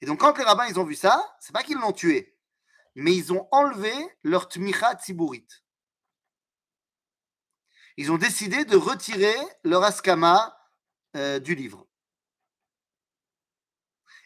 [0.00, 2.38] Et donc, quand les rabbins ils ont vu ça, c'est pas qu'ils l'ont tué,
[2.94, 3.92] mais ils ont enlevé
[4.22, 5.46] leur tmicha tziburit.
[8.00, 10.58] Ils ont décidé de retirer leur askama
[11.16, 11.86] euh, du livre.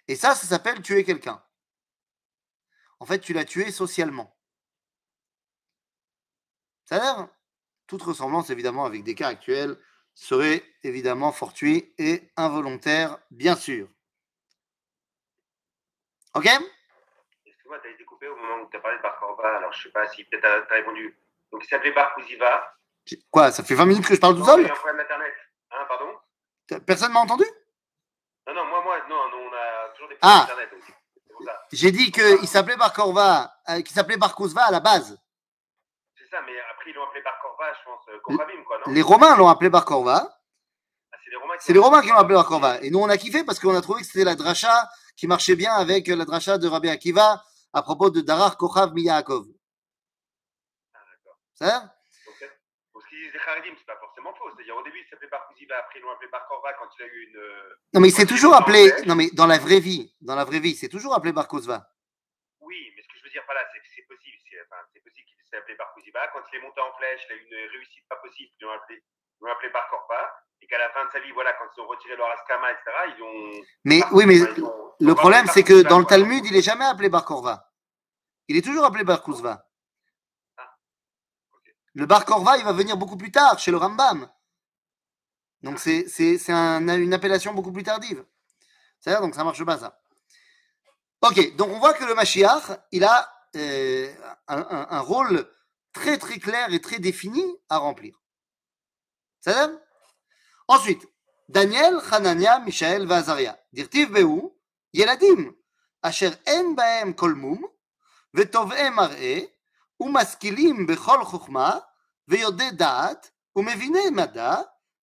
[0.07, 1.45] Et ça, ça s'appelle tuer quelqu'un.
[3.01, 4.39] En fait, tu l'as tué socialement.
[6.85, 7.29] Ça a l'air
[7.89, 9.77] toute ressemblance, évidemment, avec des cas actuels
[10.15, 13.89] serait évidemment fortuit et involontaire, bien sûr.
[16.35, 16.47] Ok?
[17.45, 19.73] Excuse-moi, tu as été coupé au moment où tu as parlé de Bar Korva, alors
[19.73, 21.19] je sais pas si peut-être tu as, répondu.
[21.51, 22.71] Donc il s'appelait Bar Kouziva.
[23.31, 24.65] Quoi Ça fait 20 minutes que je parle tout seul.
[24.67, 26.13] Hein, pardon
[26.87, 27.45] Personne m'a entendu
[28.47, 30.47] Non, non, moi, moi, non, nous, on a toujours des problèmes Ah.
[31.45, 31.67] ça.
[31.73, 35.19] J'ai dit qu'il s'appelait Bar Korva, euh, qu'il s'appelait à la base.
[36.17, 38.93] C'est ça, mais après ils l'ont appelé Bar Korva, je pense, euh, Kochavim, quoi, non
[38.93, 40.29] Les Romains l'ont appelé Bar Korva.
[41.13, 41.17] Ah,
[41.61, 42.81] c'est les Romains qui l'ont appelé Bar Korva.
[42.83, 45.57] Et nous, on a kiffé parce qu'on a trouvé que c'était la dracha qui marchait
[45.57, 49.47] bien avec la dracha de Rabbi Akiva à propos de Darar Kochav Miyaakov.
[50.95, 51.39] Ah, d'accord.
[51.55, 51.95] Ça
[52.29, 52.51] Ok.
[52.93, 54.49] Parce qu'ils disent les c'est pas forcément faux.
[54.55, 57.07] C'est-à-dire au début, il s'appelait Kouziva, après ils l'ont appelé Bar Korva quand il a
[57.07, 57.37] eu une.
[57.37, 58.93] euh, Non, mais il s'est il toujours appelé.
[59.07, 61.87] Non, mais dans la vraie vie, dans la vraie vie, c'est toujours appelé Bar Kouzva.
[62.61, 64.39] Oui, mais ce que je veux dire par là, c'est que c'est possible.
[64.51, 66.29] C'est enfin, possible qu'il s'est appelé Bar Kouziba.
[66.33, 68.51] Quand il est monté en flèche, il a eu une réussite pas possible.
[68.59, 70.35] Ils l'ont appelé, ils l'ont appelé Bar Korva.
[70.63, 72.85] Et qu'à la fin de sa vie, voilà, quand ils ont retiré leur askama, etc.,
[73.17, 73.63] ils ont.
[73.85, 76.07] Mais oui, mais ont- le problème, c'est que dans le.
[76.07, 77.71] Talmud, il est jamais appelé Bar Korva.
[78.49, 79.67] Il est toujours appelé Bar Kouzva.
[81.95, 84.29] Le Bar Korva, il va venir beaucoup plus tard, chez le Rambam.
[85.63, 86.07] Donc c'est,
[86.49, 88.25] une appellation beaucoup plus tardive.
[89.01, 90.01] C'est-à-dire, donc ça marche pas ça.
[91.23, 94.13] Ok, donc on voit que le Mashiach, il a euh,
[94.49, 95.49] un, rôle
[95.93, 98.21] très très clair et très défini à remplir.
[99.41, 99.81] Ça donne
[100.67, 101.07] Ensuite,
[101.49, 103.59] Daniel, Hanania, Michael, Vazaria.
[103.73, 104.59] Dirtiv Beou,
[104.93, 105.55] Yeladim,
[106.03, 107.61] Asher En Baem Kolmum,
[108.33, 109.54] Vetovem Ar'e,
[110.00, 111.78] ומשכילים בכל חוכמה
[112.28, 114.56] ויודעי דעת ומביני מדע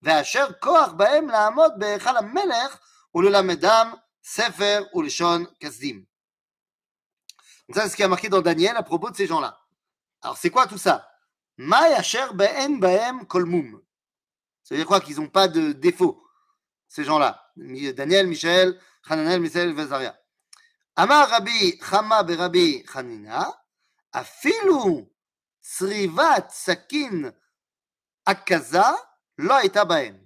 [0.02, 2.78] ואשר כוח בהם לעמוד בהיכל המלך
[3.14, 3.92] וללמדם
[4.24, 6.04] ספר ולשון כסדים.
[7.68, 9.58] Donc ça, c'est ce qui a marqué dans Daniel à propos de ces gens-là.
[10.22, 11.08] Alors, c'est quoi tout ça
[11.58, 13.82] Maï asher be'en baem kol mum.
[14.62, 16.22] Ça veut dire quoi Qu'ils n'ont pas de défaut,
[16.88, 17.42] ces gens-là.
[17.56, 20.16] Mi- Daniel, Michel, Hananel, Michel, Vazaria.
[20.94, 23.52] Amar Rabbi Chama Berabi Hanina,
[24.11, 25.07] afilu
[25.61, 27.31] srivat sakin
[28.25, 28.97] akaza
[29.37, 30.17] lo eta baem.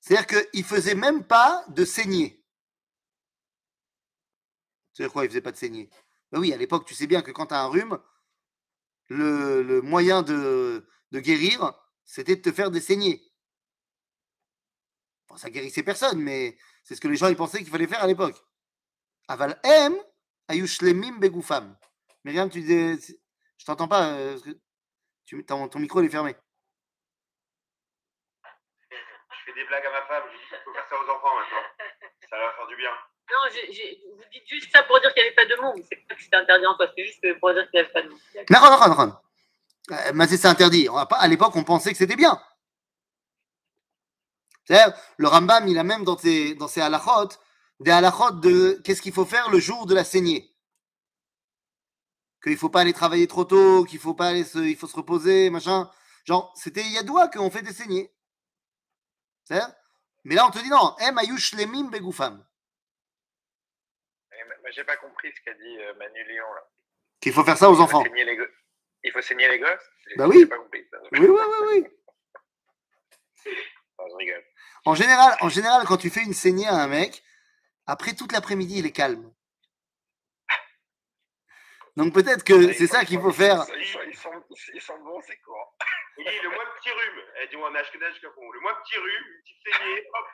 [0.00, 2.42] C'est-à-dire qu'ils ne faisaient même pas de saignée.
[4.92, 5.90] C'est-à-dire quoi, ils ne faisaient pas de saignée?
[6.32, 7.98] Ben oui, à l'époque, tu sais bien que quand tu as un rhume,
[9.08, 11.72] le, moyen de, guérir,
[12.04, 13.22] c'était de te faire des saignées.
[15.28, 18.02] Bon, ça guérissait personne, mais c'est ce que les gens ils pensaient qu'il fallait faire
[18.02, 18.42] à l'époque.
[19.28, 19.94] Aval em
[20.48, 21.76] ayushlemim begoufam.
[22.24, 22.98] Myriam, tu disais,
[23.58, 24.50] je t'entends pas, euh, parce que
[25.24, 26.34] tu, ton, ton micro il est fermé.
[28.42, 31.34] Je fais des blagues à ma femme, je dis qu'il faut faire ça aux enfants
[31.36, 31.62] maintenant.
[32.30, 32.90] Ça va faire du bien.
[33.30, 35.74] Non, j'ai- vous dites juste ça pour dire qu'il n'y avait pas de mots.
[35.88, 38.02] C'est pas que c'était interdit en soi, c'est juste pour dire qu'il n'y avait pas
[38.02, 38.18] de mots.
[38.50, 39.16] Non, non, non, non.
[39.90, 40.88] Euh, Mais c'est interdit.
[40.90, 42.40] On va pas- À l'époque, on pensait que c'était bien.
[44.64, 47.28] C'est-à-dire, le Rambam, il a même dans ses, dans ses halachot,
[47.80, 50.50] des halachot de qu'est-ce qu'il faut faire le jour de la saignée.
[52.42, 54.86] Qu'il ne faut pas aller travailler trop tôt, qu'il faut pas aller se, il faut
[54.86, 55.90] se reposer, machin.
[56.24, 58.12] Genre, c'était Yadoua qu'on fait des saignées.
[60.24, 62.44] Mais là, on te dit non, em ayush lemim begoufam.
[64.68, 66.52] Moi, j'ai pas compris ce qu'a dit euh, Manu Léon.
[66.54, 66.62] Là.
[67.20, 68.04] Qu'il faut faire ça aux Il faut enfants.
[69.04, 69.90] Il faut saigner les gosses?
[70.16, 70.44] Bah oui.
[70.44, 70.98] Pas compris ça.
[71.12, 71.68] Oui, oui, oui,
[73.46, 73.52] oui.
[73.98, 74.44] Non, je rigole.
[74.84, 77.24] En général, en général, quand tu fais une saignée à un mec,
[77.86, 79.32] après toute l'après-midi, il est calme.
[81.98, 83.66] Donc peut-être que Ils c'est ça qu'il faut faire.
[83.76, 84.30] Ils sont,
[85.00, 85.76] bons, c'est court.
[86.16, 87.24] Il dit le moins petit rhume.
[87.40, 88.52] Elle dit on a capon.
[88.52, 90.26] Le moins petit rhume, une petite saignée, hop.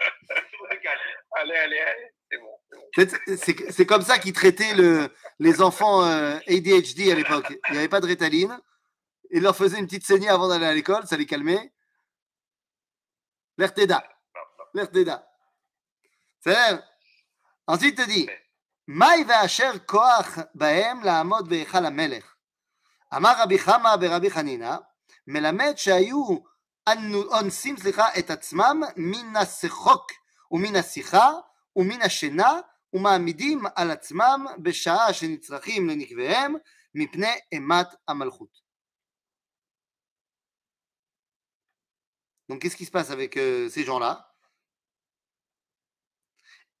[1.36, 2.12] Allez, allez, allez.
[2.30, 3.70] C'est bon.
[3.70, 7.50] c'est comme ça qu'ils traitaient le, les enfants euh, ADHD à l'époque.
[7.68, 8.58] Il n'y avait pas de rétaline.
[9.30, 11.72] Ils leur faisaient une petite saignée avant d'aller à l'école, ça les calmait.
[13.56, 14.06] L'Erteda.
[14.74, 15.26] L'Erteda.
[16.40, 16.56] C'est
[17.66, 18.28] Ensuite, il te dit,
[18.89, 22.35] מהי ואשר כוח בהם לעמוד בהיכל המלך?
[23.15, 24.75] אמר רבי חמא ברבי חנינא,
[25.27, 26.25] מלמד שהיו
[26.89, 30.11] אנו- אונסים סליחה, את עצמם מן השחוק
[30.51, 31.31] ומן השיחה
[31.75, 32.59] ומן השינה
[32.93, 36.55] ומעמידים על עצמם בשעה שנצרכים לנקביהם
[36.95, 38.65] מפני אימת המלכות.
[42.49, 44.28] Donc qu'est-ce qui se passe avec euh, ces gens-là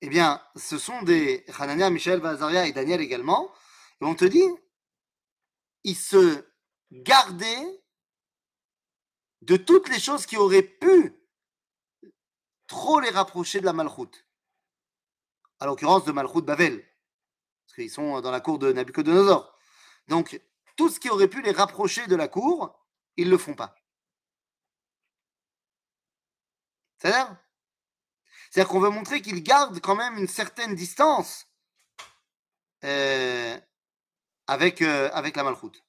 [0.02, 3.52] Eh bien, ce sont des Hanania, Michel, Vazaria et Daniel également.
[4.00, 4.48] Et on te dit,
[5.84, 6.46] ils se
[6.90, 7.82] gardaient
[9.42, 11.14] de toutes les choses qui auraient pu
[12.66, 14.26] trop les rapprocher de la Malchoute.
[15.58, 16.82] À l'occurrence de Malchoute Bavel.
[17.66, 19.54] Parce qu'ils sont dans la cour de Nabucodonosor.
[20.08, 20.40] Donc,
[20.76, 22.86] tout ce qui aurait pu les rapprocher de la cour,
[23.16, 23.76] ils ne le font pas.
[26.98, 27.36] C'est-à-dire
[28.50, 31.46] c'est-à-dire qu'on veut montrer qu'ils gardent quand même une certaine distance
[32.82, 33.56] euh,
[34.50, 35.84] euh, avec, la malchoute.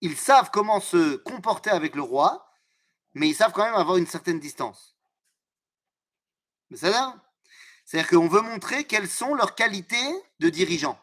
[0.00, 2.50] Ils savent comment se comporter avec le roi,
[3.14, 4.96] mais ils savent quand même avoir une certaine distance.
[6.70, 7.22] Mais ça?
[7.84, 10.98] C'est-à-dire qu'on veut montrer quelles sont leurs qualités de dirigeants.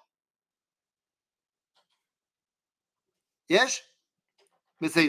[3.50, 3.82] Yes?
[4.82, 5.02] Mais ça?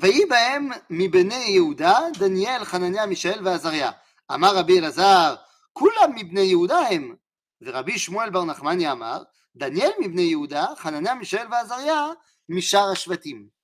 [0.00, 3.90] ויהי בהם מבני יהודה דניאל, חנניה, מישאל ועזריה.
[4.34, 5.34] אמר רבי אלעזר,
[5.72, 7.14] כולם מבני יהודה הם.
[7.60, 9.22] ורבי שמואל בר נחמניה אמר,
[9.56, 12.06] דניאל מבני יהודה, חנניה, מישאל ועזריה
[12.48, 13.58] משאר השבטים.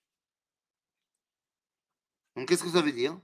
[2.37, 3.17] Donc qu'est-ce que ça veut dire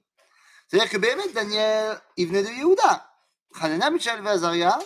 [0.69, 3.11] C'est-à-dire que באמת Daniel, il venait de Yehuda.
[3.55, 4.79] Hanania, Michel et Azaria,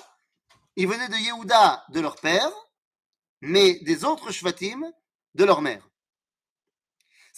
[0.77, 2.51] ils venaient de Yehuda de leur père,
[3.43, 4.91] mais des autres Shvatim
[5.35, 5.87] de leur mère.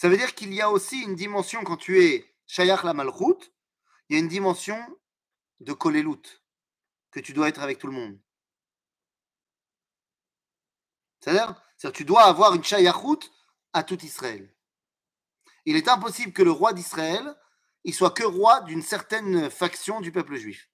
[0.02, 3.52] Ça veut dire qu'il y a aussi une dimension, quand tu es Shayach la Malchut,
[4.08, 4.76] il y a une dimension
[5.60, 6.42] de Kolelut,
[7.12, 8.18] que tu dois être avec tout le monde.
[11.20, 13.30] C'est-à-dire, c'est-à-dire tu dois avoir une Shayachut
[13.72, 14.52] à tout Israël.
[15.66, 17.36] Il est impossible que le roi d'Israël,
[17.84, 20.68] il soit que roi d'une certaine faction du peuple juif.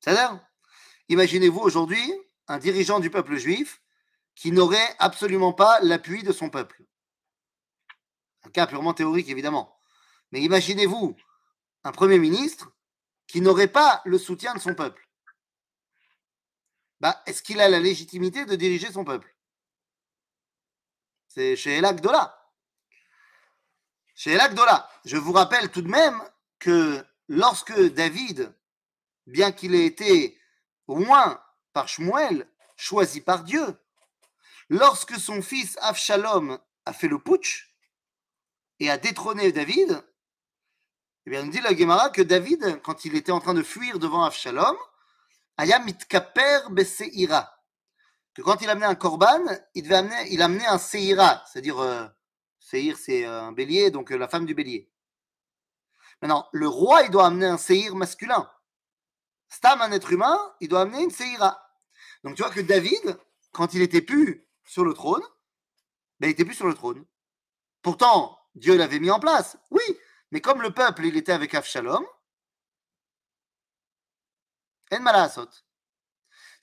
[0.00, 0.44] C'est-à-dire,
[1.08, 2.12] imaginez-vous aujourd'hui
[2.48, 3.80] un dirigeant du peuple juif
[4.34, 6.82] qui n'aurait absolument pas l'appui de son peuple.
[8.44, 9.78] Un cas purement théorique, évidemment.
[10.30, 11.16] Mais imaginez-vous
[11.84, 12.72] un Premier ministre
[13.26, 15.08] qui n'aurait pas le soutien de son peuple.
[17.00, 19.34] Bah, Est-ce qu'il a la légitimité de diriger son peuple?
[21.28, 22.38] C'est chez El Agdola.
[24.14, 24.88] Chez El Agdola.
[25.04, 26.20] Je vous rappelle tout de même
[26.58, 28.54] que lorsque David,
[29.26, 30.38] bien qu'il ait été
[30.86, 33.78] moins par Shmuel, choisi par Dieu,
[34.72, 37.76] lorsque son fils Avshalom a fait le putsch
[38.80, 40.02] et a détrôné David,
[41.26, 44.24] eh bien, dit la Gemara que David, quand il était en train de fuir devant
[44.24, 44.76] Avshalom,
[45.58, 47.54] aya mitkaper beseira.
[48.34, 49.44] Que quand il amenait un korban,
[49.74, 52.06] il devait amener, il amenait un seira, c'est-à-dire euh,
[52.58, 54.90] seir, c'est un bélier, donc euh, la femme du bélier.
[56.22, 58.50] Maintenant, le roi, il doit amener un seir masculin.
[59.50, 61.62] Stam, un être humain, il doit amener une seira.
[62.24, 63.18] Donc tu vois que David,
[63.52, 65.22] quand il était plus sur le trône,
[66.20, 67.04] il n'était plus sur le trône.
[67.82, 69.82] Pourtant, Dieu l'avait mis en place, oui,
[70.30, 72.06] mais comme le peuple, il était avec Avshalom,
[74.90, 75.50] en malasot.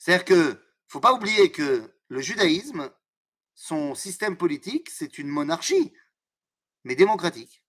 [0.00, 2.90] C'est-à-dire que faut pas oublier que le judaïsme,
[3.54, 5.92] son système politique, c'est une monarchie,
[6.82, 7.62] mais démocratique.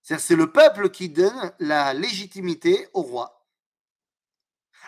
[0.00, 3.46] C'est-à-dire c'est le peuple qui donne la légitimité au roi.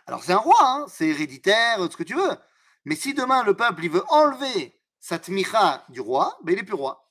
[0.06, 2.38] Alors c'est un roi, hein, c'est héréditaire, ce que tu veux.
[2.84, 6.74] Mais si demain le peuple veut enlever sa tmicha du roi, ben il n'est plus
[6.74, 7.10] roi.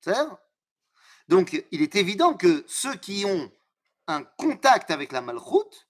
[0.00, 0.14] C'est
[1.28, 3.50] Donc il est évident que ceux qui ont
[4.08, 5.88] un contact avec la malchoute,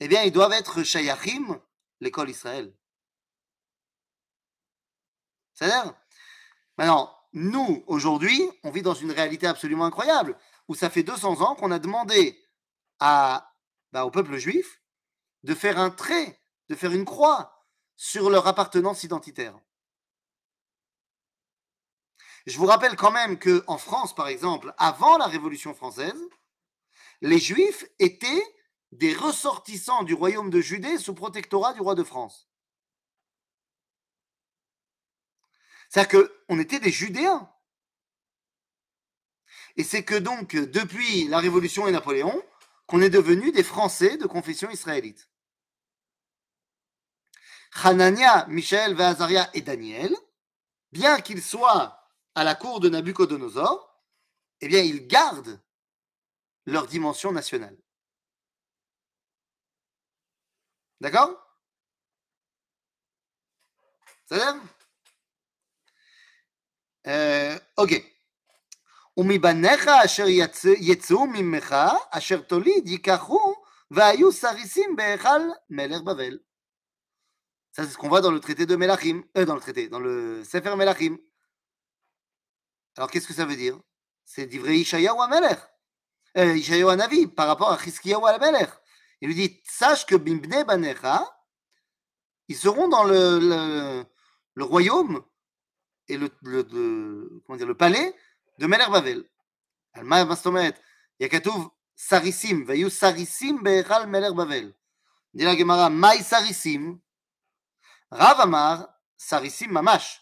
[0.00, 1.60] eh bien ils doivent être shayachim,
[2.00, 2.74] l'école Israël.
[5.54, 5.94] C'est-à-dire
[6.78, 10.38] Maintenant, nous, aujourd'hui, on vit dans une réalité absolument incroyable,
[10.68, 12.40] où ça fait 200 ans qu'on a demandé
[13.00, 13.52] bah,
[14.04, 14.80] au peuple juif
[15.44, 17.66] de faire un trait, de faire une croix
[17.96, 19.58] sur leur appartenance identitaire.
[22.46, 26.20] Je vous rappelle quand même que en France, par exemple, avant la Révolution française,
[27.20, 28.42] les Juifs étaient
[28.92, 32.48] des ressortissants du royaume de Judée sous protectorat du roi de France.
[35.88, 37.52] C'est-à-dire qu'on était des Judéens.
[39.76, 42.42] Et c'est que donc, depuis la Révolution et Napoléon,
[42.86, 45.27] qu'on est devenus des Français de confession israélite.
[47.83, 50.15] Hanania, Michel, Vazaria et Daniel,
[50.91, 51.99] bien qu'ils soient
[52.35, 54.03] à la cour de Nabucodonosor,
[54.61, 55.59] eh bien, ils gardent
[56.65, 57.77] leur dimension nationale.
[61.01, 61.31] D'accord
[64.25, 64.61] C'est-à-dire
[67.07, 68.09] אה, אוקיי.
[69.17, 71.75] ומבניך אשר יצ- יצאו ממך,
[72.11, 73.53] אשר תוליד ייקחו,
[73.91, 75.39] והיו סריסים בהיכל
[75.69, 76.39] מלך בבל.
[77.78, 80.00] Ça, c'est ce qu'on voit dans le traité de Melachim, euh, dans le traité, dans
[80.00, 81.16] le Sefer Melachim.
[82.96, 83.78] Alors, qu'est-ce que ça veut dire?
[84.24, 85.60] C'est d'ivrer Ishaya ou Amelech.
[86.38, 88.70] Euh, Ishaya ou Anavi, par rapport à Chizkiya ou Amelech.
[89.20, 91.24] Il lui dit Sache que Bimbne Banecha,
[92.48, 94.04] ils seront dans le,
[94.56, 95.22] le, royaume
[96.08, 96.28] et le,
[97.46, 98.12] comment dire, le palais
[98.58, 99.24] de Meler Bavel.
[99.92, 100.74] Alma Mastomet,
[101.20, 104.74] Yakatouv Sarissim, Vayu Sarissim Be'echal Meler Bavel.
[105.32, 106.98] Dit la Gemara Maï Sarissim.
[108.10, 110.20] Rav Amar, Sarissim Mamash.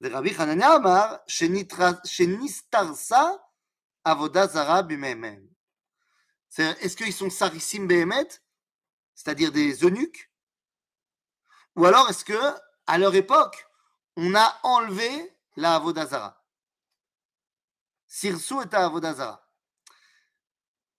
[0.00, 3.38] De Rabbi Hanania Amar, Shenistarsa
[4.04, 5.48] Avodazara Bimemem.
[6.56, 8.28] Est-ce qu'ils sont Sarissim Behemet,
[9.14, 10.30] c'est-à-dire des eunuques?
[11.76, 12.54] Ou alors est-ce que,
[12.86, 13.66] à leur époque,
[14.16, 16.42] on a enlevé la Avodazara
[18.06, 19.44] Sirsou est à Avodazara.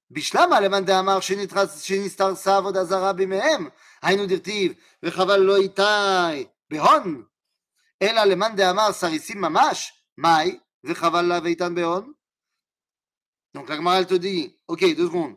[0.09, 3.71] Bishlam, Alamanda Amar, Shenistarsa Avodazara Bimehem.
[4.02, 7.24] היינו דרטיב, וחבל לא איתי בהון,
[8.02, 12.12] אלא למאן דאמר סריסים ממש, מאי, וחבל לה ואיתן בהון.
[13.54, 15.36] Donc la Gemara elle te dit, ok, deux secondes,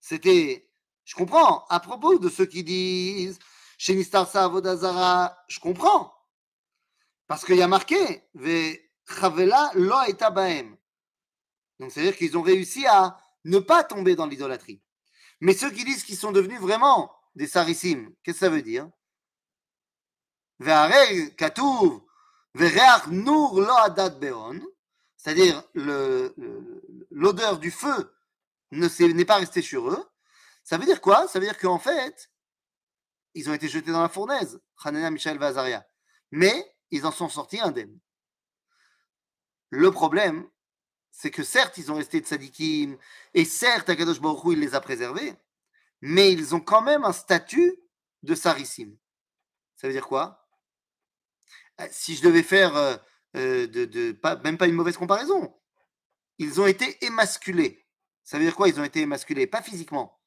[0.00, 0.68] c'était,
[1.04, 3.38] je comprends, à propos de ceux qui disent
[3.78, 6.12] chez Nistarsa Avodazara, je comprends,
[7.28, 8.76] parce qu'il y a marqué, ve
[9.06, 10.76] chavela lo aita baem.
[11.78, 14.82] Donc c'est-à-dire qu'ils ont réussi à ne pas tomber dans l'idolâtrie.
[15.40, 18.89] Mais ceux qui disent qu'ils sont devenus vraiment des sarissim, qu'est-ce que ça veut dire?
[25.17, 25.63] C'est-à-dire
[27.11, 28.15] l'odeur du feu
[28.71, 30.09] n'est pas restée sur eux.
[30.63, 31.27] Ça veut dire quoi?
[31.27, 32.31] Ça veut dire qu'en fait,
[33.33, 35.85] ils ont été jetés dans la fournaise, Hanania, Michel et Azaria.
[36.31, 37.99] Mais ils en sont sortis indemnes.
[39.69, 40.47] Le problème,
[41.11, 42.97] c'est que certes, ils ont resté tzadikim,
[43.33, 45.35] et certes, Akadosh Baruch Hu, il les a préservés,
[46.05, 47.79] mais ils ont quand même un statut
[48.23, 48.97] de sarissim.
[49.77, 50.49] Ça veut dire quoi?
[51.79, 52.97] Euh, Si je devais faire euh,
[53.37, 55.57] euh, de, même pas une mauvaise comparaison,
[56.39, 57.87] ils ont été émasculés.
[58.25, 58.67] Ça veut dire quoi?
[58.67, 60.21] Ils ont été émasculés, pas physiquement,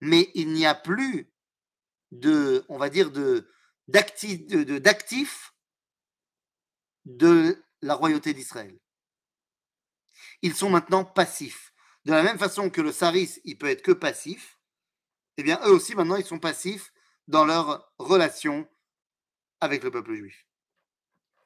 [0.00, 1.34] mais il n'y a plus
[2.12, 3.50] de, on va dire, de-
[3.88, 5.52] d'actifs
[7.06, 8.78] de la royauté d'Israël.
[10.42, 11.74] Ils sont maintenant passifs.
[12.04, 14.57] De la même façon que le saris, il peut être que passif,
[15.38, 16.92] eh bien, eux aussi, maintenant, ils sont passifs
[17.28, 18.68] dans leur relation
[19.60, 20.44] avec le peuple juif.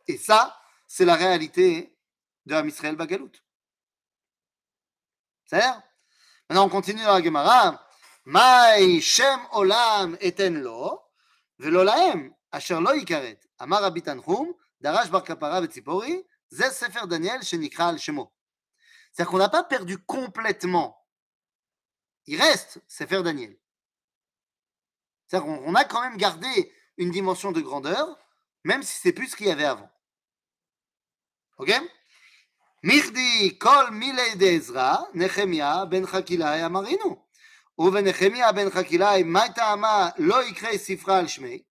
[0.06, 1.94] Et ça, c'est la réalité
[2.46, 3.32] de Amisraël Bagalout.
[5.44, 5.82] C'est-à-dire
[6.48, 7.86] Maintenant, on continue dans la Gemara.
[9.00, 11.00] Shem Olam eten lo,
[12.50, 12.90] asher lo.
[13.58, 13.92] Amar
[14.80, 15.62] Darash Bar Kapara
[16.50, 18.32] Sefer Daniel Shemo.
[19.12, 20.98] C'est-à-dire qu'on n'a pas perdu complètement.
[22.26, 23.56] Il reste Sefer Daniel.
[25.32, 28.18] C'est-à-dire qu'on a quand même gardé une dimension de grandeur,
[28.64, 29.90] même si c'est plus ce qu'il y avait avant.
[31.56, 31.72] Ok?
[32.82, 37.16] Mirdi kol mile d'Ezra, Nechemia ben Chakilai amarinu.
[37.78, 41.66] Ben Nechemia ben Chakilai maitama lo ikre sifra al shmei.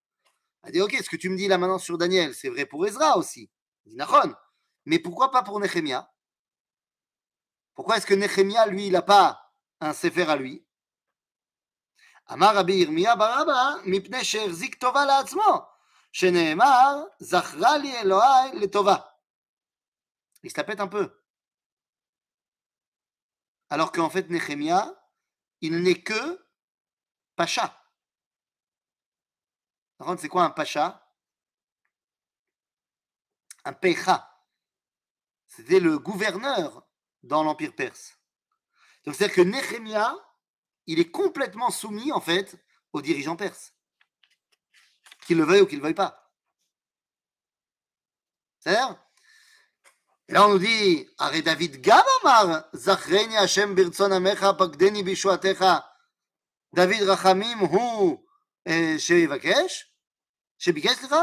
[0.63, 2.87] Elle dit, ok, ce que tu me dis là maintenant sur Daniel, c'est vrai pour
[2.87, 3.51] Ezra aussi.
[4.85, 6.11] Mais pourquoi pas pour Nechemia?
[7.75, 10.65] Pourquoi est-ce que Nechemia, lui, il n'a pas un Sefer à lui?
[12.32, 15.60] אמר רבי ירמיה ברבא, מפני שהחזיק טובה לעצמו,
[16.12, 18.96] שנאמר, זכרה לי אלוהי לטובה.
[20.42, 21.12] Il se la pète un peu.
[23.68, 24.94] Alors qu'en fait, Nehemia,
[25.60, 26.46] il n'est que
[27.34, 27.76] pacha.
[29.98, 31.04] Par contre, c'est quoi un pacha
[33.64, 34.32] Un pecha.
[35.48, 36.86] C'était le gouverneur
[37.24, 38.16] dans l'Empire perse.
[39.04, 40.14] Donc c'est-à-dire que Nehemia,
[40.86, 42.56] il est complètement soumis en fait
[42.92, 43.74] aux dirigeants perses.
[45.26, 46.32] Qu'il le veuille ou qu'il ne le veuille pas.
[48.60, 48.96] C'est-à-dire
[50.28, 55.84] Et là on nous dit, Arrête David Gab Amar, Zachreni Hashem Birtzon Amecha, Pagdeni Bishuatecha,
[56.72, 58.22] David Rachamim Hu
[58.98, 59.92] שיבקש,
[60.58, 61.22] שביקש סליחה,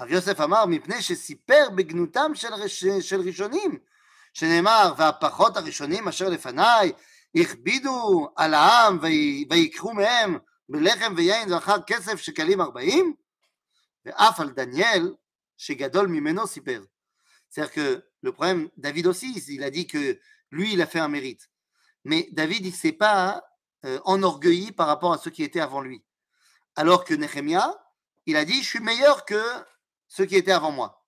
[0.00, 3.78] רב יוסף אמר מפני שסיפר בגנותם של, רש, של ראשונים,
[4.32, 6.92] שנאמר והפחות הראשונים אשר לפניי
[7.36, 10.38] הכבידו על העם וי- ויקחו מהם
[10.68, 13.14] בלחם ויין ואחר כסף שקלים ארבעים,
[14.04, 15.14] ואף על דניאל
[15.56, 16.82] שגדול ממנו סיפר.
[17.50, 20.18] C'est-à-dire que le problème, David aussi, il a dit que
[20.50, 21.48] lui, il a fait un mérite.
[22.04, 23.42] Mais David, il ne s'est pas
[23.84, 26.04] euh, enorgueilli par rapport à ceux qui étaient avant lui.
[26.76, 27.74] Alors que Nehemia,
[28.26, 29.42] il a dit, je suis meilleur que
[30.08, 31.04] ceux qui étaient avant moi.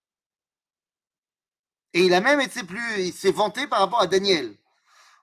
[1.92, 4.56] Et il a même été plus, il s'est vanté par rapport à Daniel.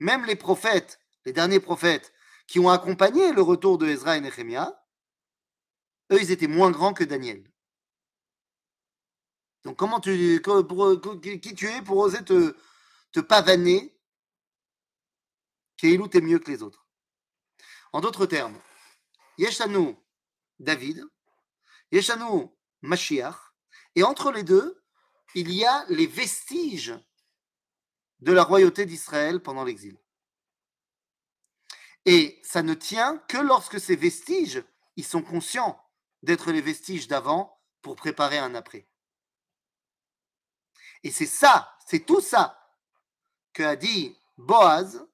[0.00, 2.12] même les prophètes, les derniers prophètes,
[2.46, 4.84] qui ont accompagné le retour de Ezra et Nehemiah,
[6.10, 7.48] eux, ils étaient moins grands que Daniel.
[9.62, 10.42] Donc, comment tu,
[11.40, 12.56] qui tu es pour oser te,
[13.12, 13.96] te pavaner?
[15.76, 16.86] Keilou, t'es mieux que les autres.
[17.92, 18.60] En d'autres termes,
[19.38, 19.96] Yeshanu
[20.58, 21.04] David,
[21.92, 22.48] Yeshanu
[22.82, 23.36] Mashiach,
[23.94, 24.82] et entre les deux,
[25.34, 26.98] il y a les vestiges
[28.20, 29.98] de la royauté d'Israël pendant l'exil.
[32.06, 34.64] Et ça ne tient que lorsque ces vestiges,
[34.96, 35.82] ils sont conscients
[36.22, 38.86] d'être les vestiges d'avant pour préparer un après.
[41.02, 42.58] Et c'est ça, c'est tout ça
[43.52, 45.06] que a dit Boaz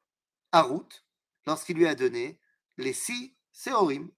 [0.53, 1.05] à Ruth
[1.47, 2.41] lorsqu'il lui a donné
[2.77, 4.11] les six séorim